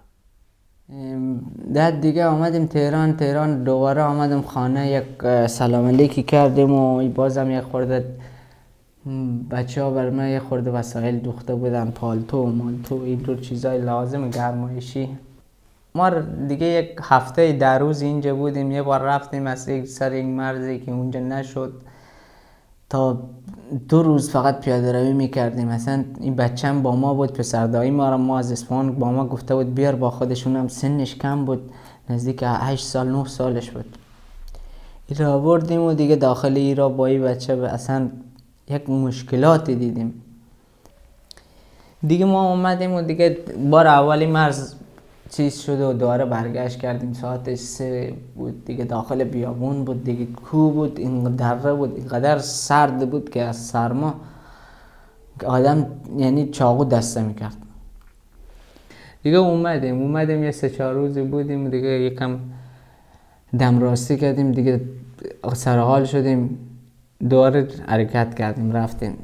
بعد 1.73 2.01
دیگه 2.01 2.25
آمدیم 2.25 2.65
تهران 2.65 3.17
تهران 3.17 3.63
دوباره 3.63 4.01
آمدیم 4.01 4.41
خانه 4.41 4.91
یک 4.91 5.47
سلام 5.47 5.87
علیکی 5.87 6.23
کردیم 6.23 6.71
و 6.71 7.09
بازم 7.09 7.51
یک 7.51 7.61
خورده 7.61 8.05
بچه 9.51 9.83
ها 9.83 9.91
بر 9.91 10.09
من 10.09 10.29
یک 10.29 10.41
خورده 10.41 10.71
وسایل 10.71 11.19
دوخته 11.19 11.55
بودن 11.55 11.91
پالتو 11.91 12.45
مالتو 12.45 12.95
اینطور 12.95 13.37
چیزای 13.37 13.81
لازم 13.81 14.29
گرمایشی. 14.29 15.09
ما 15.95 16.09
دیگه 16.47 16.65
یک 16.65 16.99
هفته 17.01 17.51
در 17.53 17.79
روز 17.79 18.01
اینجا 18.01 18.35
بودیم 18.35 18.71
یه 18.71 18.81
بار 18.81 19.01
رفتیم 19.01 19.47
از 19.47 19.69
یک 19.69 19.87
سر 19.87 20.13
یک 20.13 20.25
مرزی 20.25 20.79
که 20.79 20.91
اونجا 20.91 21.19
نشد. 21.19 21.73
تا 22.89 23.17
دو 23.89 24.03
روز 24.03 24.29
فقط 24.29 24.59
پیاده 24.59 24.91
روی 24.91 25.13
می‌کردیم. 25.13 25.67
مثلا 25.67 26.03
این 26.19 26.35
بچم 26.35 26.81
با 26.81 26.95
ما 26.95 27.13
بود 27.13 27.33
پسردایی 27.33 27.91
ما 27.91 28.09
را 28.09 28.17
ما 28.17 28.39
از 28.39 28.51
اسفان 28.51 28.95
با 28.95 29.11
ما 29.11 29.27
گفته 29.27 29.55
بود 29.55 29.75
بیار 29.75 29.95
با 29.95 30.09
خودشون 30.09 30.55
هم 30.55 30.67
سنش 30.67 31.15
کم 31.15 31.45
بود 31.45 31.71
نزدیک 32.09 32.39
8 32.43 32.85
سال 32.85 33.07
9 33.07 33.25
سالش 33.25 33.71
بود. 33.71 33.97
این 35.07 35.19
را 35.19 35.33
آوردیم 35.33 35.81
و 35.81 35.93
دیگه 35.93 36.15
داخل 36.15 36.55
ای 36.55 36.75
را 36.75 36.89
با 36.89 37.05
این 37.05 37.21
بچه 37.21 37.53
اصلا 37.53 38.09
یک 38.69 38.89
مشکلاتی 38.89 39.75
دیدیم. 39.75 40.21
دیگه 42.07 42.25
ما 42.25 42.49
اومدیم 42.49 42.93
و 42.93 43.01
دیگه 43.01 43.37
بار 43.69 43.87
اولی 43.87 44.25
مرز 44.25 44.73
چیز 45.29 45.59
شد 45.59 45.81
و 45.81 45.93
دوباره 45.93 46.25
برگشت 46.25 46.79
کردیم. 46.79 47.13
ساعت 47.13 47.55
سه 47.55 48.13
بود 48.35 48.65
دیگه 48.65 48.85
داخل 48.85 49.23
بیابون 49.23 49.85
بود 49.85 50.03
دیگه. 50.03 50.25
کو 50.25 50.71
بود؟ 50.71 50.99
این 50.99 51.23
دره 51.23 51.73
بود 51.73 51.95
اینقدر 51.95 52.37
سرد 52.37 53.09
بود 53.09 53.29
که 53.29 53.41
از 53.41 53.57
سرما 53.57 54.13
آدم 55.45 55.87
یعنی 56.17 56.49
چاقو 56.49 56.85
دسته 56.85 57.23
می‌کرد. 57.23 57.57
دیگه 59.23 59.37
اومدیم 59.37 60.01
اومدیم 60.01 60.43
یه 60.43 60.51
سه 60.51 60.69
چهار 60.69 60.93
روزی 60.93 61.21
بودیم 61.21 61.69
دیگه 61.69 61.87
یکم 61.87 62.39
دم 63.59 63.79
راستی 63.79 64.17
کردیم 64.17 64.51
دیگه 64.51 64.81
سرحال 65.53 66.05
شدیم. 66.05 66.59
دوباره 67.29 67.67
حرکت 67.87 68.35
کردیم 68.35 68.71
رفتیم. 68.71 69.17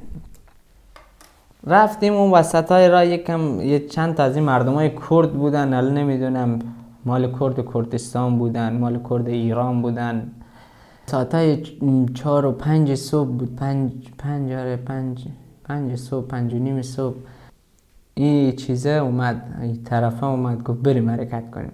رفتیم 1.67 2.13
اون 2.13 2.31
وسط 2.31 2.71
های 2.71 2.89
را 2.89 3.03
یکم 3.03 3.59
یه 3.61 3.79
چند 3.79 4.15
تا 4.15 4.23
از 4.23 4.35
این 4.35 4.45
مردم 4.45 4.73
های 4.73 4.89
کرد 5.09 5.33
بودن 5.33 5.73
حالا 5.73 5.89
نمی‌دونم 5.89 6.59
مال 7.05 7.39
کرد 7.39 7.73
کردستان 7.73 8.37
بودن 8.37 8.77
مال 8.77 8.99
کرد 9.09 9.27
ایران 9.27 9.81
بودن. 9.81 10.31
ساعت 11.05 11.35
های 11.35 11.63
چهار 12.13 12.45
و 12.45 12.51
پنج 12.51 12.95
صبح 12.95 13.29
بود 13.29 13.55
پنج 13.55 13.91
پنج 14.17 14.51
آره 14.51 14.75
پنج 14.75 15.25
پنج 15.63 15.95
صبح 15.95 16.27
پنج 16.27 16.53
و 16.53 16.57
نیم 16.57 16.81
صبح. 16.81 17.15
این 18.13 18.55
چیزه 18.55 18.89
اومد 18.89 19.57
این 19.61 19.83
طرفه 19.83 20.25
اومد 20.25 20.63
گفت 20.63 20.79
بریم 20.79 21.09
حرکت 21.09 21.51
کنیم. 21.51 21.71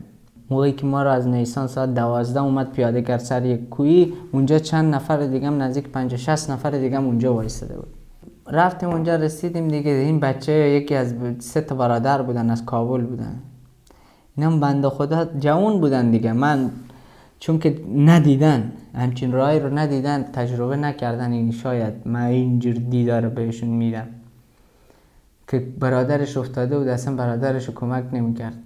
موقعی 0.50 0.72
که 0.72 0.86
ما 0.86 1.04
رو 1.04 1.10
از 1.10 1.28
نیسان 1.28 1.68
ساعت 1.68 1.94
دوازده 1.94 2.42
اومد 2.42 2.72
پیاده 2.72 3.02
کرد 3.02 3.20
سر 3.20 3.46
یک 3.46 3.70
کویی 3.70 4.14
اونجا 4.32 4.60
چند 4.60 4.96
نفر 4.96 5.18
دیگه 5.18 5.50
نزدیک 5.50 5.88
پنج 5.88 6.16
شست 6.16 6.52
نفر 6.52 6.70
دیگه 6.70 7.00
اونجا 7.00 7.34
وایستده 7.34 7.76
بود. 7.76 8.01
رفتیم 8.52 8.90
اونجا 8.90 9.16
رسیدیم 9.16 9.68
دیگه 9.68 9.92
این 9.92 10.20
بچه 10.20 10.52
یکی 10.52 10.96
از 10.96 11.16
سه 11.40 11.62
تا 11.62 11.76
برادر 11.76 12.22
بودن 12.22 12.50
از 12.50 12.66
کابل 12.66 13.02
بودن. 13.02 13.40
اینا 14.38 14.58
بنده 14.58 14.90
خدا 14.90 15.26
جوان 15.26 15.80
بودن 15.82 16.12
دیگه. 16.12 16.34
من 16.34 16.72
چون 17.40 17.60
که 17.60 17.82
ندیدن 17.96 18.72
همچین 18.96 19.32
رای 19.32 19.60
رو 19.60 19.78
ندیدن 19.78 20.24
تجربه 20.24 20.76
نکردن 20.76 21.32
این 21.32 21.52
شاید 21.52 21.94
من 22.06 22.26
اینجور 22.26 22.74
دیدار 22.74 23.30
بهشون 23.30 23.70
میدم. 23.70 24.08
که 25.48 25.60
برادرش 25.60 26.38
افتاده 26.38 26.78
بود 26.80 26.88
اصلا 26.88 27.16
برادرش 27.16 27.68
رو 27.68 27.74
کمک 27.74 28.04
نمی‌کرد. 28.14 28.58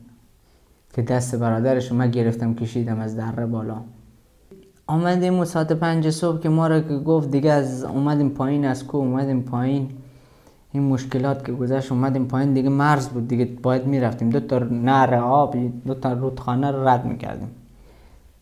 که 0.93 1.01
دست 1.01 1.35
برادرش 1.35 1.91
رو 1.91 1.97
من 1.97 2.11
گرفتم 2.11 2.53
کشیدم 2.53 2.99
از 2.99 3.17
دره 3.17 3.45
بالا. 3.45 3.81
آمدیم 4.87 5.39
و 5.39 5.45
ساعت 5.45 5.73
پنج 5.73 6.09
صبح 6.09 6.39
که 6.39 6.49
ما 6.49 6.67
را 6.67 6.79
که 6.79 6.97
گفت 6.97 7.31
دیگه 7.31 7.51
از 7.51 7.83
اومدیم 7.83 8.29
پایین 8.29 8.65
از 8.65 8.87
کو 8.87 8.97
اومدیم 8.97 9.41
پایین. 9.41 9.89
این 10.71 10.83
مشکلات 10.83 11.45
که 11.45 11.51
گذشت 11.51 11.91
اومدیم 11.91 12.25
پایین 12.25 12.53
دیگه 12.53 12.69
مرز 12.69 13.09
بود 13.09 13.27
دیگه 13.27 13.45
باید 13.63 13.85
می‌رفتیم. 13.85 14.29
دو 14.29 14.39
تا 14.39 14.59
نهر 14.59 15.15
آب 15.15 15.55
دو 15.85 15.93
تا 15.93 16.13
رودخانه 16.13 16.71
رو 16.71 16.87
رد 16.87 17.05
می‌کردیم. 17.05 17.51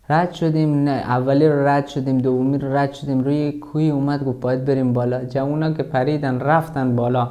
رد 0.09 0.31
شدیم 0.31 0.83
نه 0.83 0.91
اولی 0.91 1.47
رو 1.47 1.67
رد 1.67 1.87
شدیم 1.87 2.17
دومی 2.17 2.57
رو 2.57 2.75
رد 2.75 2.93
شدیم. 2.93 3.23
روی 3.23 3.51
کوی 3.51 3.89
اومد 3.89 4.25
گفت 4.25 4.39
باید 4.39 4.65
بریم 4.65 4.93
بالا. 4.93 5.25
جوونا 5.25 5.73
که 5.73 5.83
پریدن 5.83 6.39
رفتن 6.39 6.95
بالا. 6.95 7.29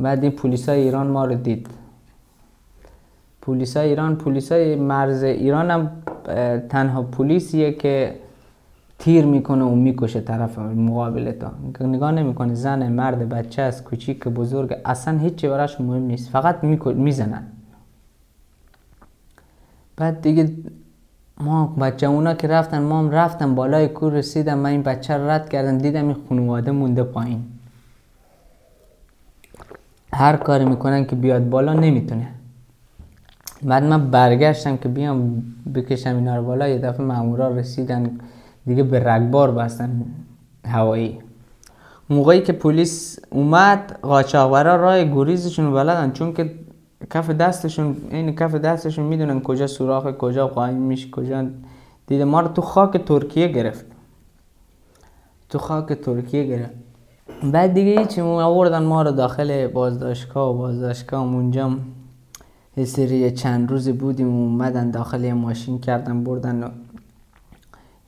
بعد 0.00 0.22
این 0.22 0.32
پلیسای 0.32 0.80
ایران 0.80 1.06
ما 1.06 1.24
رو 1.24 1.34
دید. 1.34 1.66
پلیسای 3.42 3.88
ایران 3.88 4.16
پلیسای 4.16 4.76
مرز 4.76 5.22
ایران 5.22 5.70
هم 5.70 5.90
تنها 6.68 7.02
پلیسیه 7.02 7.72
که 7.72 8.14
تیر 8.98 9.24
می‌کنه 9.24 9.64
و 9.64 9.74
می‌کشه 9.74 10.20
طرف 10.20 10.58
مقابل 10.58 11.32
تا 11.32 11.52
نگاه 11.86 12.12
نمی‌کنه. 12.12 12.54
زن 12.54 12.92
مرد 12.92 13.28
بچه 13.28 13.62
است 13.62 13.84
کوچیک 13.84 14.28
بزرگ. 14.28 14.76
اصلا 14.84 15.18
هیچی 15.18 15.48
براش 15.48 15.80
مهم 15.80 16.02
نیست. 16.02 16.30
فقط 16.30 16.64
می‌زنن. 16.64 17.42
بعد 19.96 20.20
دیگه 20.20 20.52
ما 21.40 21.66
بچه 21.66 22.06
اونا 22.06 22.34
که 22.34 22.48
رفتن 22.48 22.82
ما 22.82 22.98
هم 22.98 23.10
رفتم 23.10 23.54
بالای 23.54 23.88
کور 23.88 24.12
رسیدم 24.12 24.58
من 24.58 24.70
این 24.70 24.82
بچه 24.82 25.16
رو 25.16 25.30
رد 25.30 25.48
کردم. 25.48 25.78
دیدم 25.78 26.04
این 26.08 26.16
خانواده 26.28 26.70
مونده 26.70 27.02
پایین. 27.02 27.44
هر 30.12 30.36
کاری 30.36 30.64
می‌کنن 30.64 31.04
که 31.04 31.16
بیاد 31.16 31.48
بالا 31.48 31.72
نمی‌تونه. 31.72 32.28
بعد 33.62 33.84
من 33.84 34.10
برگشتم 34.10 34.76
که 34.76 34.88
بیام 34.88 35.42
بکشم 35.74 36.16
اینا 36.16 36.36
رو 36.36 36.42
بالا. 36.42 36.68
یه 36.68 36.78
دفعه 36.78 37.06
مامورا 37.06 37.48
رسیدن. 37.48 38.18
دیگه 38.68 38.82
به 38.82 38.98
رگبار 39.04 39.50
بستن 39.50 40.06
هوایی. 40.64 41.18
موقعی 42.10 42.40
که 42.42 42.52
پلیس 42.52 43.18
اومد 43.30 43.98
قاچاقبرا 44.02 44.76
راه 44.76 45.04
گریزشون 45.04 45.72
بلدن 45.72 46.10
چون 46.12 46.32
که 46.32 46.54
کف 47.10 47.30
دستشون 47.30 47.96
این 48.10 48.36
کف 48.36 48.54
دستشون 48.54 49.04
می‌دونن 49.04 49.40
کجا 49.40 49.66
سوراخ 49.66 50.06
کجا 50.12 50.46
قایم 50.46 50.76
میشه 50.76 51.10
کجا 51.10 51.46
دیده. 52.06 52.24
ما 52.24 52.40
رو 52.40 52.48
تو 52.48 52.62
خاک 52.62 52.96
ترکیه 53.04 53.48
گرفت. 53.48 53.86
تو 55.48 55.58
خاک 55.58 55.92
ترکیه 55.92 56.44
گرفت. 56.44 56.74
بعد 57.52 57.74
دیگه 57.74 58.00
هیچی 58.00 58.20
آوردن 58.20 58.82
ما 58.82 59.02
رو 59.02 59.12
داخل 59.12 59.66
بازداشتگاه 59.66 60.50
و 60.50 60.58
بازداشتگاه 60.58 61.22
اونجا 61.22 61.70
یه 62.76 62.84
سری 62.84 63.30
چند 63.30 63.70
روزی 63.70 63.92
بودیم 63.92 64.28
اومدن 64.28 64.90
داخل 64.90 65.24
یه 65.24 65.34
ماشین 65.34 65.78
کردن 65.78 66.24
بردن 66.24 66.70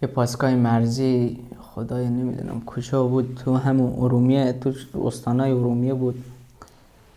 یه 0.02 0.08
پاسگاه 0.08 0.54
مرزی 0.54 1.38
خدای 1.60 2.08
نمی‌دونم 2.08 2.62
کجا 2.66 3.06
بود 3.06 3.40
تو 3.44 3.56
همون 3.56 3.94
ارومیه 3.98 4.52
تو 4.52 4.72
استانای 5.04 5.50
ارومیه 5.50 5.94
بود. 5.94 6.24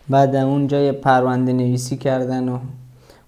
بعد 0.09 0.35
اونجا 0.35 0.79
یه 0.79 0.91
پرونده 0.91 1.53
نویسی 1.53 1.97
کردن 1.97 2.49
و 2.49 2.57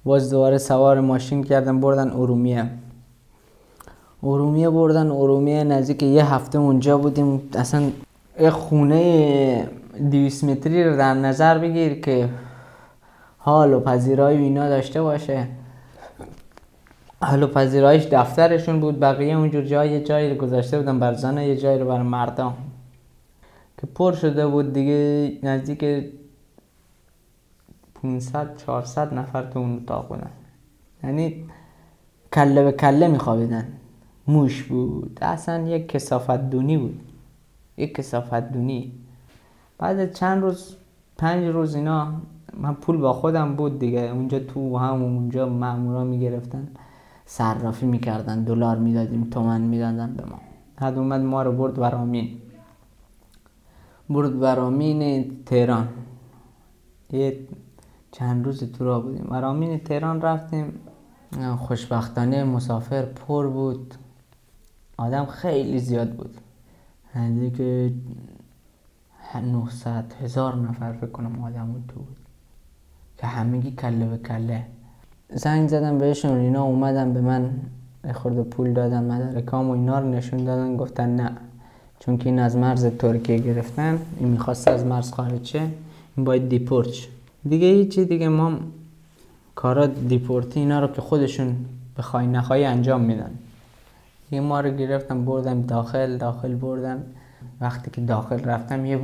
باز 0.05 0.29
دوباره 0.31 0.57
سوار 0.57 0.99
ماشین 0.99 1.43
کردن 1.43 1.79
بردن 1.79 2.09
ارومیه. 2.09 2.69
ارومیه 4.23 4.69
بردن 4.69 5.11
ارومیه 5.11 5.63
نزدیک 5.63 6.03
یه 6.03 6.33
هفته 6.33 6.59
اونجا 6.59 6.97
بودیم. 6.97 7.41
اصلا 7.55 7.89
یه 8.39 8.49
خونه 8.49 9.69
دیویس 10.09 10.43
متری 10.43 10.83
رو 10.83 10.97
در 10.97 11.13
نظر 11.13 11.57
بگیر 11.57 12.01
که 12.01 12.29
حال 13.37 13.73
و 13.73 13.79
پذیرایی 13.79 14.37
اینا 14.37 14.69
داشته 14.69 15.01
باشه. 15.01 15.47
حال 17.25 17.43
و 17.43 17.47
پذیرایش 17.47 18.03
دفترشون 18.03 18.79
بود 18.79 18.99
بقیه 18.99 19.37
اونجور 19.37 19.63
جای 19.63 20.03
جایی 20.03 20.35
گذاشته 20.35 20.77
بودن 20.77 20.99
بر 20.99 21.13
زن 21.13 21.37
یه 21.37 21.57
جایی 21.57 21.79
رو 21.79 21.85
بر 21.87 22.01
مردم 22.01 22.53
که 23.77 23.87
پر 23.87 24.13
شده 24.13 24.47
بود 24.47 24.73
دیگه 24.73 25.31
نزدیک 25.43 25.85
500 28.03 28.57
400 28.57 29.13
نفر 29.13 29.43
تو 29.43 29.59
اون 29.59 29.75
اتاق 29.75 30.07
بودن. 30.07 30.29
یعنی 31.03 31.45
کله 32.33 32.63
به 32.63 32.71
کله 32.71 33.07
میخوابیدن. 33.07 33.67
موش 34.27 34.63
بود. 34.63 35.19
اصلا 35.21 35.67
یک 35.67 35.89
کسافت 35.89 36.49
دونی 36.49 36.77
بود. 36.77 36.99
یک 37.77 37.95
کسافت 37.95 38.51
دونی 38.51 38.91
بعد 39.77 40.13
چند 40.13 40.41
روز 40.41 40.75
پنج 41.17 41.45
روز 41.45 41.75
اینا 41.75 42.13
من 42.57 42.73
پول 42.73 42.97
با 42.97 43.13
خودم 43.13 43.55
بود 43.55 43.79
دیگه. 43.79 43.99
اونجا 43.99 44.39
تو 44.39 44.77
هم 44.77 45.03
اونجا 45.03 45.49
مامورا 45.49 46.03
می‌گرفتن. 46.03 46.67
صرافی 47.25 47.85
می‌کردن 47.85 48.43
دلار 48.43 48.77
می‌دادیم 48.77 49.23
تومن 49.23 49.61
می‌دادن 49.61 50.13
به 50.13 50.25
ما. 50.25 50.39
حد 50.79 50.97
اومد 50.97 51.21
ما 51.21 51.43
رو 51.43 51.51
برد 51.51 51.79
ورامین 51.79 52.41
برد 54.09 54.41
ورامین 54.41 55.29
تهران. 55.45 55.87
یه 57.11 57.39
چند 58.11 58.45
روز 58.45 58.63
تو 58.63 58.85
را 58.85 58.99
بودیم. 58.99 59.27
ورامین 59.29 59.79
تهران 59.79 60.21
رفتیم. 60.21 60.73
خوشبختانه 61.57 62.43
مسافر 62.43 63.05
پر 63.05 63.47
بود. 63.47 63.93
آدم 64.97 65.25
خیلی 65.25 65.79
زیاد 65.79 66.11
بود. 66.15 66.37
که 67.57 67.93
900 69.43 70.13
هزار 70.21 70.55
نفر 70.55 70.93
فکر 70.93 71.09
کنم 71.09 71.43
آدم 71.43 71.65
بود 71.71 71.83
تو 71.87 71.99
بود. 71.99 72.17
که 73.17 73.27
همگی 73.27 73.71
کله 73.71 74.05
به 74.07 74.17
کله. 74.17 74.65
زنگ 75.33 75.69
زدم 75.69 75.97
بهشون 75.97 76.37
اینا 76.37 76.63
اومدن 76.63 77.13
به 77.13 77.21
من 77.21 77.49
خورده 78.13 78.43
پول 78.43 78.73
دادن 78.73 79.03
مدرکام 79.03 79.69
و 79.69 79.71
اینا 79.71 79.99
رو 79.99 80.09
نشون 80.09 80.43
دادن 80.43 80.77
گفتن 80.77 81.15
نه. 81.15 81.31
چون 81.99 82.17
که 82.17 82.29
این 82.29 82.39
از 82.39 82.57
مرز 82.57 82.85
ترکیه 82.85 83.37
گرفتن 83.37 83.99
این 84.19 84.29
می‌خواست 84.29 84.67
از 84.67 84.85
مرز 84.85 85.11
خارج 85.11 85.45
شه 85.45 85.61
این 86.17 86.25
باید 86.25 86.49
دیپورت 86.49 86.89
دیگه 87.49 87.67
هیچی 87.67 88.05
دیگه 88.05 88.29
ما 88.29 88.57
کارا 89.55 89.87
دیپورتی 89.87 90.59
اینا 90.59 90.79
رو 90.79 90.87
که 90.87 91.01
خودشون 91.01 91.55
بخوای 91.97 92.27
نخوای 92.27 92.65
انجام 92.65 93.01
میدن. 93.01 93.31
یه 94.31 94.41
ما 94.41 94.59
رو 94.59 94.71
گرفتن 94.71 95.25
بردن 95.25 95.61
داخل 95.61 96.17
داخل 96.17 96.55
بردم 96.55 97.03
وقتی 97.61 97.91
که 97.91 98.01
داخل 98.01 98.43
رفتم 98.43 98.85
یه 98.85 98.99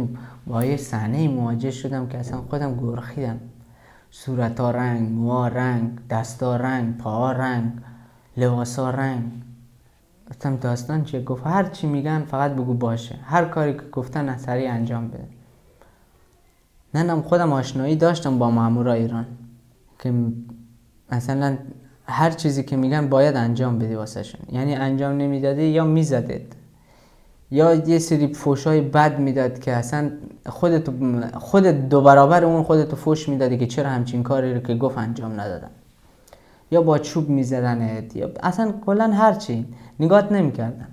با 0.47 0.65
یه 0.65 0.77
صحنه 0.77 1.27
مواجه 1.27 1.71
شدم 1.71 2.07
که 2.07 2.17
اصلا 2.17 2.41
خودم 2.49 2.77
گرخیدم. 2.81 3.39
صورت 4.12 4.60
ها 4.60 4.71
رنگ 4.71 5.10
موها 5.10 5.47
رنگ 5.47 6.08
دستا 6.10 6.56
رنگ 6.56 6.97
پاها 6.97 7.32
رنگ 7.32 7.71
لباس 8.38 8.80
ها 8.80 8.89
رنگ. 8.89 9.32
گفتم 10.30 10.56
داستان 10.56 11.04
چیه؟ 11.04 11.24
گفت 11.24 11.47
هر 11.47 11.63
چی 11.63 11.88
میگن 11.88 12.24
فقط 12.24 12.52
بگو 12.52 12.74
باشه. 12.74 13.15
هر 13.15 13.45
کاری 13.45 13.74
که 13.74 13.82
گفتن 13.91 14.30
از 14.30 14.45
انجام 14.50 15.08
بده. 15.08 15.28
منم 16.93 17.21
خودم 17.21 17.54
آشنایی 17.54 17.95
داشتم 17.95 18.39
با 18.39 18.52
مامورا 18.52 18.93
ایران 18.93 19.26
که 20.00 20.13
مثلا 21.12 21.58
هر 22.08 22.32
چیزی 22.32 22.63
که 22.63 22.78
میگن 22.78 23.10
باید 23.10 23.36
انجام 23.36 23.80
بدی 23.80 23.95
واسهشون. 23.95 24.41
یعنی 24.52 24.76
انجام 24.76 25.17
نمی‌دادی 25.17 25.63
یا 25.63 25.84
می‌زدید. 25.86 26.56
یا 27.52 27.74
یه 27.74 28.00
سری 28.00 28.34
فوشای 28.34 28.82
بد 28.82 29.20
می‌داد 29.20 29.60
که 29.60 29.72
اصلا 29.72 30.12
خودت 30.50 30.90
خودت 31.38 31.90
دو 31.90 32.02
برابر 32.02 32.44
اون 32.46 32.64
خودتو 32.64 32.96
فوش 32.96 33.30
می‌دادی 33.30 33.58
که 33.58 33.68
چرا 33.68 33.90
همچین 33.90 34.24
کاری 34.24 34.54
رو 34.54 34.60
که 34.60 34.76
گفت 34.76 34.98
انجام 34.98 35.40
ندادم. 35.40 35.70
یا 36.72 36.82
با 36.82 36.98
چوب 36.98 37.30
میزدنت 37.30 38.16
یا 38.16 38.30
اصلا 38.44 38.74
کلا 38.86 39.12
هر 39.12 39.34
چی. 39.34 39.66
نگات 40.00 40.32
نمی‌کردن. 40.32 40.88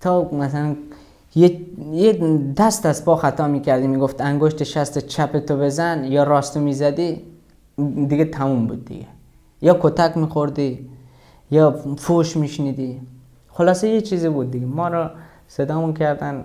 تا 0.00 0.30
مثلا 0.32 0.76
یه, 1.34 1.60
یه 1.92 2.38
دست 2.56 2.86
از 2.86 3.04
پا 3.04 3.16
خطا 3.16 3.48
می‌کردی 3.48 3.86
می‌گفت 3.86 4.20
انگشت 4.20 4.62
شست 4.62 4.98
چپ 4.98 5.38
تو 5.38 5.56
بزن 5.56 6.04
یا 6.04 6.22
راستو 6.24 6.60
می‌زدی 6.60 7.22
دیگه 8.08 8.24
تموم 8.24 8.66
بود 8.66 8.84
دیگه. 8.84 9.06
یا 9.62 9.78
کتک 9.80 10.16
میخوردی 10.16 10.88
یا 11.50 11.70
فوش 11.96 12.36
میشنیدی. 12.36 13.00
خلاصه 13.48 13.88
یه 13.88 14.00
چیزی 14.00 14.28
بود 14.28 14.50
دیگه. 14.50 14.66
ما 14.66 14.88
رو 14.88 15.10
صدامون 15.48 15.94
کردن. 15.94 16.44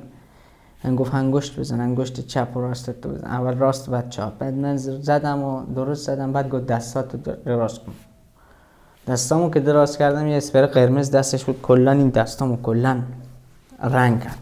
گفت 0.98 1.14
انگشت 1.14 1.60
بزن 1.60 1.80
انگشت 1.80 2.28
چپ 2.28 2.58
و 2.58 2.60
راست 2.60 3.02
تو 3.02 3.10
بزن. 3.10 3.28
اول 3.28 3.54
راست 3.54 3.90
بعد 3.90 4.10
چپ 4.10 4.38
بعد 4.38 4.54
من 4.54 4.78
زدم 4.78 5.44
و 5.44 5.66
درست 5.76 6.06
زدم 6.06 6.34
بعد 6.34 6.50
گفت 6.50 6.66
دستاتو 6.66 7.18
دراز 7.46 7.80
کن. 7.80 7.92
دستامو 9.08 9.50
که 9.50 9.60
دراز 9.60 9.98
کردم 9.98 10.28
یه 10.28 10.38
اسپر 10.38 10.66
قرمز 10.66 11.12
دستش 11.12 11.46
بود. 11.46 11.62
کلا 11.62 11.92
این 11.92 12.10
دستامو 12.10 12.58
کلا 12.62 13.02
رنگ 13.84 14.24
کرد. 14.24 14.38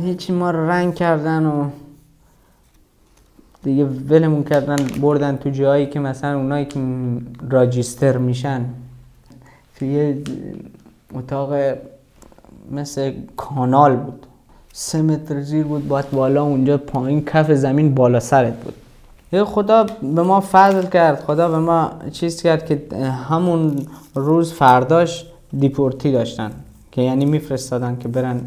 هیچی 0.00 0.32
ما 0.32 0.50
رنگ 0.50 0.94
کردن 0.94 1.46
و 1.46 1.70
دیگه 3.62 3.84
ولمون 3.84 4.44
کردن 4.44 4.76
بردن 4.76 5.36
تو 5.36 5.50
جایی 5.50 5.86
که 5.86 6.00
مثلا 6.00 6.36
اونایی 6.36 6.64
که 6.64 6.80
راجیستر 7.50 8.16
میشن. 8.16 8.64
توی 9.76 10.24
اتاق 11.14 11.74
مثل 12.70 13.12
کانال 13.36 13.96
بود. 13.96 14.26
سه 14.72 15.02
متر 15.02 15.40
زیر 15.40 15.64
بود 15.64 15.88
باید 15.88 16.10
بالا 16.10 16.42
اونجا 16.42 16.78
پایین 16.78 17.24
کف 17.24 17.50
زمین 17.50 17.94
بالا 17.94 18.20
سرت 18.20 18.54
بود. 18.64 18.74
خدا 19.44 19.86
به 20.02 20.22
ما 20.22 20.40
فضل 20.52 20.86
کرد 20.86 21.20
خدا 21.20 21.48
به 21.48 21.58
ما 21.58 21.90
چیز 22.12 22.42
کرد 22.42 22.66
که 22.66 22.96
همون 23.06 23.86
روز 24.14 24.52
فرداش 24.52 25.26
دیپورتی 25.58 26.12
داشتن 26.12 26.50
که 26.92 27.02
یعنی 27.02 27.24
میفرستادن 27.24 27.96
که 27.96 28.08
برن 28.08 28.40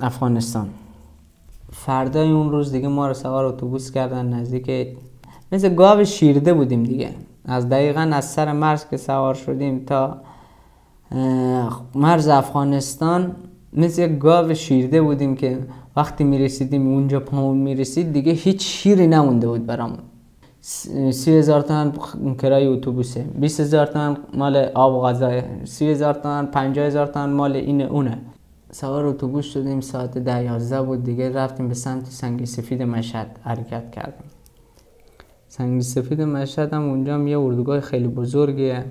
افغانستان. 0.00 0.68
فردای 1.72 2.30
اون 2.30 2.50
روز 2.50 2.72
دیگه 2.72 2.88
ما 2.88 3.08
رو 3.08 3.14
سوار 3.14 3.44
اتوبوس 3.44 3.90
کردن 3.90 4.26
نزدیک 4.26 4.96
مثل 5.52 5.74
گاو 5.74 6.04
شیرده 6.04 6.54
بودیم 6.54 6.84
دیگه. 6.84 7.10
از 7.44 7.68
دقیقا 7.68 8.00
از 8.00 8.24
سر 8.24 8.52
مرز 8.52 8.88
که 8.90 8.96
سوار 8.96 9.34
شدیم 9.34 9.84
تا 9.86 10.16
مرز 11.94 12.28
افغانستان 12.28 13.36
مثل 13.72 14.02
یک 14.02 14.18
گاو 14.18 14.54
شیرده 14.54 15.02
بودیم 15.02 15.34
که 15.36 15.58
وقتی 15.96 16.24
می‌رسیدیم 16.24 16.86
اونجا 16.86 17.20
پامون 17.20 17.58
می‌رسید 17.58 18.12
دیگه 18.12 18.32
هیچ 18.32 18.66
شیری 18.66 19.06
نمونده 19.06 19.48
بود 19.48 19.66
برامون 19.66 19.98
سی 21.10 21.38
هزار 21.38 21.60
تومن 21.60 21.92
کرای 22.38 22.66
اتوبوسه 22.66 23.22
بیس 23.22 23.60
هزار 23.60 23.86
تومن 23.86 24.16
مال 24.34 24.56
آب 24.56 24.94
و 24.94 25.00
غذای 25.00 25.42
سی 25.64 25.90
هزار 25.90 26.14
تومن 26.14 26.46
پنجاه 26.46 26.86
هزار 26.86 27.06
تومن 27.06 27.32
مال 27.32 27.56
اینه 27.56 27.84
اونه 27.84 28.18
سوار 28.72 29.06
اتوبوس 29.06 29.44
شدیم 29.44 29.80
ساعت 29.80 30.18
ده 30.18 30.44
یازده 30.44 30.82
بود 30.82 31.04
دیگه 31.04 31.32
رفتیم 31.32 31.68
به 31.68 31.74
سمت 31.74 32.06
سنگ 32.06 32.44
سفید 32.44 32.82
مشهد 32.82 33.26
حرکت 33.44 33.90
کردیم 33.90 34.30
سنگ 35.48 35.82
سفید 35.82 36.22
مشهد 36.22 36.74
هم 36.74 36.82
اونجا 36.82 37.14
هم 37.14 37.28
یه 37.28 37.38
اردوگاه 37.38 37.80
خیلی 37.80 38.08
بزرگیه 38.08 38.84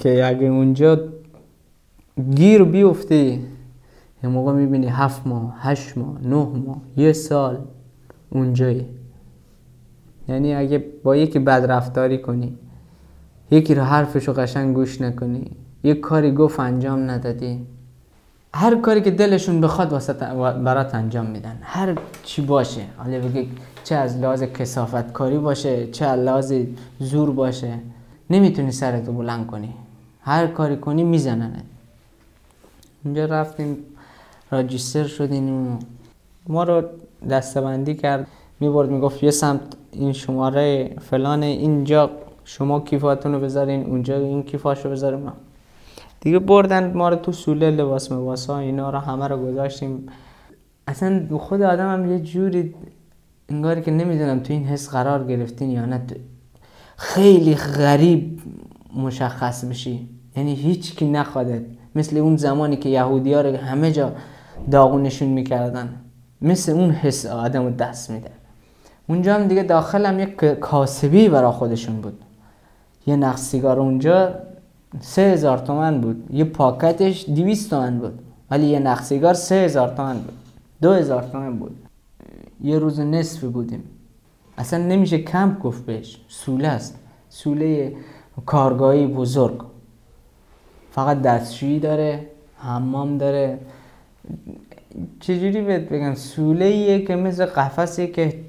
که 0.00 0.26
اگه 0.26 0.46
اونجا 0.46 0.98
گیر 2.34 2.64
بیفتی. 2.64 3.44
یه 4.22 4.28
موقع 4.28 4.52
می‌بینی 4.52 4.86
هفت 4.86 5.26
ماه 5.26 5.54
هشت 5.58 5.98
ماه 5.98 6.22
نه 6.22 6.34
ماه 6.36 6.76
یه 6.96 7.12
سال 7.12 7.58
اونجایی. 8.30 8.86
یعنی 10.28 10.54
اگه 10.54 10.84
با 11.02 11.16
یکی 11.16 11.38
بد 11.38 11.66
رفتاری 11.68 12.18
کنی 12.18 12.58
یکی 13.50 13.74
رو 13.74 13.82
حرفشو 13.82 14.32
قشنگ 14.32 14.74
گوش 14.74 15.00
نکنی 15.00 15.50
یک 15.82 16.00
کاری 16.00 16.32
گفت 16.32 16.60
انجام 16.60 17.10
ندادی. 17.10 17.66
هر 18.54 18.76
کاری 18.76 19.00
که 19.00 19.10
دلشون 19.10 19.60
بخواد 19.60 19.92
واسه 19.92 20.12
برات 20.12 20.94
انجام 20.94 21.26
میدن. 21.26 21.58
هر 21.62 21.98
چی 22.22 22.42
باشه. 22.42 22.82
حالا 22.96 23.18
بگی 23.18 23.48
چه 23.84 23.94
از 23.94 24.16
لحاظ 24.18 24.42
کسافت 24.42 25.12
کاری 25.12 25.38
باشه 25.38 25.86
چه 25.86 26.04
از 26.04 26.20
لحاظ 26.20 26.52
زور 26.98 27.30
باشه. 27.30 27.78
نمی‌تونی 28.30 28.72
سرتو 28.72 29.12
بلند 29.12 29.46
کنی. 29.46 29.74
هر 30.20 30.46
کاری 30.46 30.76
کنی 30.76 31.04
میزننه 31.04 31.62
اونجا 33.06 33.24
رفتیم 33.24 33.76
راجیستر 34.50 35.04
شدیم. 35.04 35.78
ما 36.48 36.64
رو 36.64 36.82
دستبندی 37.30 37.94
کرد 37.94 38.26
می‌برد 38.60 38.90
می‌گفت 38.90 39.22
یه 39.22 39.30
سمت 39.30 39.60
این 39.92 40.12
شماره 40.12 40.96
فلان 41.00 41.42
اینجا 41.42 42.10
شما 42.44 42.80
کیفاتون 42.80 43.32
رو 43.32 43.40
بذارین 43.40 43.86
اونجا 43.86 44.16
این 44.16 44.42
کیفاش 44.42 44.84
رو 44.84 44.90
بذاریم. 44.90 45.32
دیگه 46.20 46.38
بردن 46.38 46.92
ما 46.92 47.08
رو 47.08 47.16
تو 47.16 47.32
سوله 47.32 47.70
لباس 47.70 48.12
مباس 48.12 48.50
اینا 48.50 48.90
رو 48.90 48.98
همه 48.98 49.28
رو 49.28 49.36
گذاشتیم. 49.36 50.06
اصلا 50.88 51.38
خود 51.38 51.62
آدم 51.62 51.92
هم 51.92 52.12
یه 52.12 52.20
جوری 52.20 52.74
انگاری 53.48 53.82
که 53.82 53.90
نمی‌دونم 53.90 54.40
تو 54.40 54.52
این 54.52 54.64
حس 54.64 54.90
قرار 54.90 55.24
گرفتین 55.24 55.70
یا 55.70 55.84
نه. 55.84 56.02
خیلی 56.96 57.54
غریب 57.54 58.40
مشخص 58.96 59.64
بشی 59.64 60.08
یعنی 60.36 60.54
هیچ 60.54 60.96
کی 60.96 61.10
نخوادت 61.10 61.62
مثل 61.96 62.16
اون 62.16 62.36
زمانی 62.36 62.76
که 62.76 62.88
یهودی 62.88 63.32
ها 63.32 63.40
رو 63.40 63.56
همه 63.56 63.92
جا 63.92 64.12
داغونشون 64.70 65.28
می‌کردن. 65.28 65.88
مثل 66.42 66.72
اون 66.72 66.90
حس 66.90 67.26
آدم 67.26 67.64
رو 67.64 67.70
دست 67.70 68.10
میده. 68.10 68.30
اونجا 69.08 69.34
هم 69.34 69.46
دیگه 69.46 69.62
داخلم 69.62 70.20
یک 70.20 70.36
کاسبی 70.44 71.28
برا 71.28 71.52
خودشون 71.52 72.00
بود. 72.00 72.18
یه 73.06 73.16
نقص 73.16 73.40
سیگار 73.40 73.80
اونجا 73.80 74.34
سه 75.00 75.22
هزار 75.22 75.58
تومن 75.58 76.00
بود. 76.00 76.26
یه 76.30 76.44
پاکتش 76.44 77.24
دیویست 77.34 77.70
تومن 77.70 77.98
بود. 77.98 78.18
ولی 78.50 78.66
یه 78.66 78.78
نقص 78.78 79.08
سیگار 79.08 79.34
سه 79.34 79.54
هزار 79.54 79.88
تومن 79.88 80.18
بود. 80.18 80.34
دو 80.82 80.92
هزار 80.92 81.22
تومن 81.22 81.58
بود. 81.58 81.76
یه 82.62 82.78
روز 82.78 83.00
نصف 83.00 83.44
بودیم. 83.44 83.84
اصلا 84.58 84.84
نمیشه 84.84 85.18
کمپ 85.18 85.62
گفت 85.62 85.86
بهش. 85.86 86.20
سوله 86.28 86.68
است. 86.68 86.98
سوله 87.28 87.96
کارگاهی 88.46 89.06
بزرگ. 89.06 89.75
فقط 90.96 91.22
دستشویی 91.22 91.80
داره 91.80 92.26
حمام 92.58 93.18
داره. 93.18 93.58
چجوری 95.20 95.60
بهت 95.62 95.88
بگم؟ 95.88 96.14
سوله 96.14 96.98
که 97.04 97.16
مثل 97.16 97.46
قفسه 97.46 98.06
که 98.06 98.40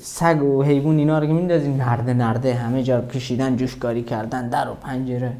سگ 0.00 0.42
و 0.42 0.62
حیوان 0.62 0.98
اینا 0.98 1.18
رو 1.18 1.26
که 1.26 1.32
نرده 1.68 2.14
نرده 2.14 2.54
همه 2.54 2.82
جا 2.82 3.00
کشیدن 3.00 3.56
جوشکاری 3.56 4.02
کردن 4.02 4.48
در 4.48 4.68
و 4.68 4.74
پنجره. 4.74 5.32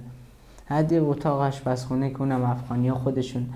حد 0.66 0.92
یه 0.92 1.02
اتاق 1.02 1.40
آشپزخونه 1.40 2.10
که 2.10 2.20
اونم 2.20 2.44
افغانی 2.44 2.92
خودشون 2.92 3.46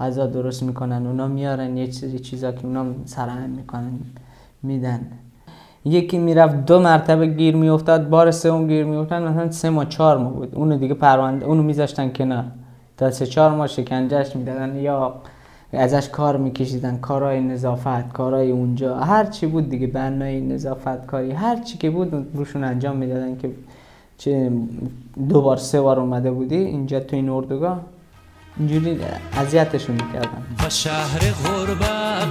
غذا 0.00 0.26
درست 0.26 0.62
می‌کنن 0.62 1.06
اونا 1.06 1.28
میارن 1.28 1.76
یه 1.76 1.86
چیزی 1.86 2.18
چیزا 2.18 2.52
که 2.52 2.64
اونا 2.64 2.86
سرهم 3.04 3.50
می‌کنن 3.50 3.98
میدن. 4.62 5.00
یکی 5.86 6.18
می‌رفت 6.18 6.66
دو 6.66 6.80
مرتبه 6.80 7.26
گیر 7.26 7.56
میافتاد 7.56 8.08
بار 8.08 8.30
سوم 8.30 8.66
گیر 8.66 8.84
میافتاد 8.84 9.22
مثلا 9.22 9.50
سه 9.50 9.70
ماه 9.70 9.84
چهار 9.84 10.18
ماه 10.18 10.32
بود. 10.32 10.54
اونو 10.54 10.76
دیگه 10.76 10.94
پرونده 10.94 11.46
اونو 11.46 11.62
میذاشتن 11.62 12.08
کنار. 12.08 12.44
تا 12.96 13.10
سه 13.10 13.26
چهار 13.26 13.50
ماه 13.50 13.66
شکنجهش 13.66 14.36
می‌دادن 14.36 14.76
یا 14.76 15.14
ازش 15.72 16.08
کار 16.08 16.36
میکشیدن 16.36 16.98
کارهای 16.98 17.40
نظافت 17.40 18.12
کارهای 18.12 18.50
اونجا. 18.50 18.96
هر 18.96 19.24
چی 19.24 19.46
بود 19.46 19.70
دیگه 19.70 19.86
بنای 19.86 20.40
نظافت 20.40 21.06
کاری 21.06 21.32
هر 21.32 21.56
چی 21.56 21.78
که 21.78 21.90
بود 21.90 22.28
روشون 22.34 22.64
انجام 22.64 22.96
می‌دادن 22.96 23.36
که 23.36 23.50
چه 24.18 24.52
دو 25.28 25.42
بار 25.42 25.56
سه 25.56 25.80
بار 25.80 26.00
اومده 26.00 26.30
بودی 26.30 26.56
اینجا 26.56 27.00
تو 27.00 27.16
این 27.16 27.28
اردوگاه 27.28 27.80
اینجوری 28.58 28.98
اذیتشون 29.36 29.94
می‌کردن. 29.94 30.42
و 30.66 30.70
شهر 30.70 31.20
غربت 31.20 32.28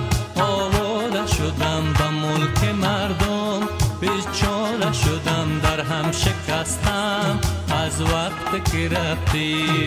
شدم 1.38 1.84
و 2.00 2.12
ملک 2.12 2.76
مردم 2.82 3.67
بیچاره 4.02 4.93
شدم 4.93 5.60
در 5.63 5.82
هم 5.82 6.12
شکستم. 6.12 7.39
از 7.86 8.02
وقت 8.02 8.71
که 8.71 8.89
رفتی 8.89 9.86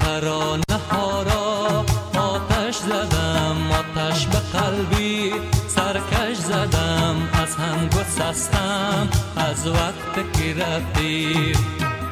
ترانه 0.00 0.62
ها 0.90 1.22
را 1.22 1.84
آتش 2.20 2.76
زدم 2.76 3.56
آتش 3.72 4.26
به 4.26 4.38
قلبی 4.58 5.32
سرکش 5.68 6.36
زدم. 6.36 7.28
از 7.42 7.56
هم 7.56 7.88
گسستم 7.88 9.08
از 9.36 9.66
وقت 9.66 10.14
که 10.32 10.54
رفتی. 10.62 11.52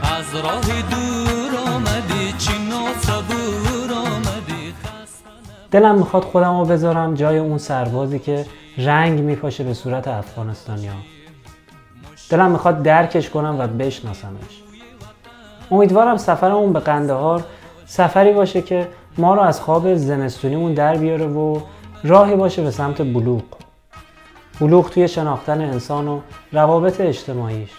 از 0.03 0.35
راه 0.35 0.83
دور 0.91 1.73
آمدی 1.75 2.33
چی 2.39 2.53
صبور 3.01 3.93
آمدی. 4.07 4.75
دلم 5.71 5.95
می‌خواد 5.95 6.25
خودم 6.25 6.59
رو 6.59 6.65
بذارم 6.65 7.15
جای 7.15 7.39
اون 7.39 7.59
سربازی 7.59 8.19
که 8.19 8.47
رنگ 8.79 9.21
میپاشه 9.21 9.65
به 9.65 9.75
صورت 9.75 10.09
افغانستانیا. 10.09 10.93
دلم 12.31 12.51
می‌خواد 12.51 12.83
درکش 12.83 13.31
کنم 13.31 13.57
و 13.59 13.67
بشناسمش. 13.67 14.63
امیدوارم 15.71 16.17
سفرمون 16.17 16.73
به 16.73 16.81
قندهار 16.81 17.45
سفری 17.87 18.33
باشه 18.33 18.63
که 18.63 18.89
ما 19.19 19.35
رو 19.35 19.41
از 19.41 19.61
خواب 19.61 19.95
زمستونیمون 19.95 20.75
در 20.75 20.97
بیاره 20.97 21.27
و 21.27 21.61
راهی 22.05 22.37
باشه 22.37 22.63
به 22.63 22.71
سمت 22.71 23.03
بلوغ. 23.03 23.43
بلوغ 24.61 24.91
توی 24.91 25.09
شناختن 25.09 25.61
انسان 25.61 26.09
و 26.09 26.21
روابط 26.53 27.01
اجتماعیش. 27.01 27.71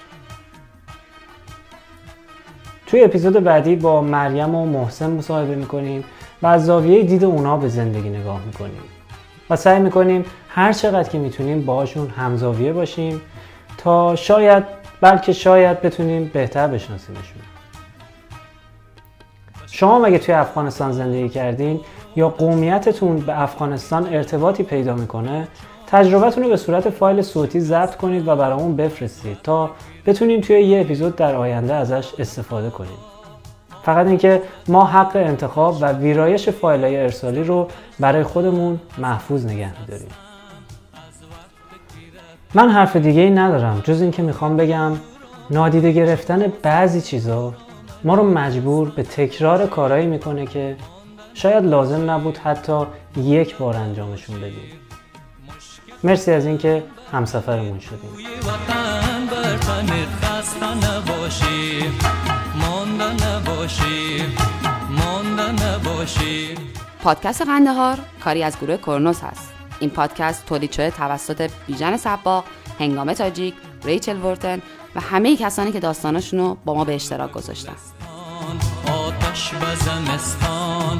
توی 2.87 3.03
اپیزود 3.03 3.33
بعدی 3.33 3.75
با 3.75 4.01
مریم 4.01 4.55
و 4.55 4.65
محسن 4.65 5.09
مصاحبه 5.09 5.55
می‌کنیم 5.55 6.03
و 6.41 6.47
از 6.47 6.65
زاویه 6.65 7.03
دید 7.03 7.23
اونا 7.23 7.57
به 7.57 7.67
زندگی 7.67 8.09
نگاه 8.09 8.39
می‌کنیم. 8.45 8.81
و 9.49 9.55
سعی 9.55 9.79
می‌کنیم 9.79 10.25
هر 10.55 10.73
چقدر 10.73 11.09
که 11.09 11.17
می‌تونیم 11.17 11.65
باهاشون 11.65 12.09
همزاویه 12.09 12.73
باشیم 12.73 13.21
تا 13.77 14.15
شاید 14.15 14.63
بلکه 15.01 15.33
شاید 15.33 15.81
بتونیم 15.81 16.31
بهتر 16.33 16.67
بشناسیمشون. 16.67 17.41
شما 19.67 19.99
مگه 19.99 20.17
توی 20.17 20.35
افغانستان 20.35 20.91
زندگی 20.91 21.29
کردین 21.29 21.79
یا 22.15 22.29
قومیتتون 22.29 23.19
به 23.19 23.41
افغانستان 23.41 24.13
ارتباطی 24.13 24.63
پیدا 24.63 24.95
می‌کنه؟ 24.95 25.47
تجربتون 25.87 26.43
رو 26.43 26.49
به 26.49 26.57
صورت 26.57 26.89
فایل 26.89 27.21
صوتی 27.21 27.59
ضبط 27.59 27.95
کنید 27.95 28.27
و 28.27 28.35
برامون 28.35 28.75
بفرستید 28.75 29.37
تا 29.43 29.69
بتونیم 30.05 30.41
توی 30.41 30.61
یه 30.61 30.81
اپیزود 30.81 31.15
در 31.15 31.35
آینده 31.35 31.73
ازش 31.73 32.13
استفاده 32.19 32.69
کنیم. 32.69 32.97
فقط 33.83 34.07
اینکه 34.07 34.41
ما 34.67 34.85
حق 34.85 35.15
انتخاب 35.15 35.77
و 35.81 35.91
ویرایش 35.91 36.49
فایل 36.49 36.83
های 36.83 36.97
ارسالی 36.97 37.43
رو 37.43 37.67
برای 37.99 38.23
خودمون 38.23 38.79
محفوظ 38.97 39.45
نگه 39.45 39.81
میداریم. 39.81 40.09
من 42.55 42.69
حرف 42.69 42.95
دیگه 42.95 43.21
ای 43.21 43.29
ندارم. 43.29 43.81
جز 43.83 44.01
اینکه 44.01 44.21
می‌خوام 44.21 44.57
بگم 44.57 44.91
نادیده 45.49 45.91
گرفتن 45.91 46.53
بعضی 46.61 47.01
چیزا 47.01 47.53
ما 48.03 48.15
رو 48.15 48.23
مجبور 48.23 48.89
به 48.89 49.03
تکرار 49.03 49.67
کارهایی 49.67 50.07
می‌کنه 50.07 50.45
که 50.45 50.75
شاید 51.33 51.65
لازم 51.65 52.11
نبود 52.11 52.37
حتی 52.37 52.85
یک 53.17 53.57
بار 53.57 53.75
انجامشون 53.75 54.35
بدیم. 54.35 54.53
مرسی 56.03 56.31
از 56.31 56.45
اینکه 56.45 56.83
همسفرمون 57.11 57.79
شدیم. 57.79 58.09
پادکست 67.03 67.41
قندهار 67.41 67.97
کاری 68.23 68.43
از 68.43 68.57
گروه 68.61 68.77
کرونوس 68.77 69.23
هست. 69.23 69.53
این 69.83 69.89
پادکست 69.89 70.45
تولید 70.45 70.71
شده 70.71 70.91
توسط 70.91 71.51
بیژن 71.67 71.97
سباق 71.97 72.45
هنگام 72.79 73.13
تاجیک 73.13 73.53
ریچل 73.83 74.17
ورتن 74.17 74.61
و 74.95 74.99
همه 74.99 75.37
کسانی 75.37 75.71
که 75.71 75.79
داستانشون 75.79 76.39
رو 76.39 76.57
با 76.65 76.73
ما 76.73 76.83
به 76.83 76.95
اشتراک 76.95 77.31
گذاشتن. 77.31 77.73
آتش 78.87 79.51
زمستان 79.75 80.97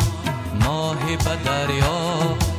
ماهی 0.65 1.17
به 1.17 1.35
دریا 1.45 2.52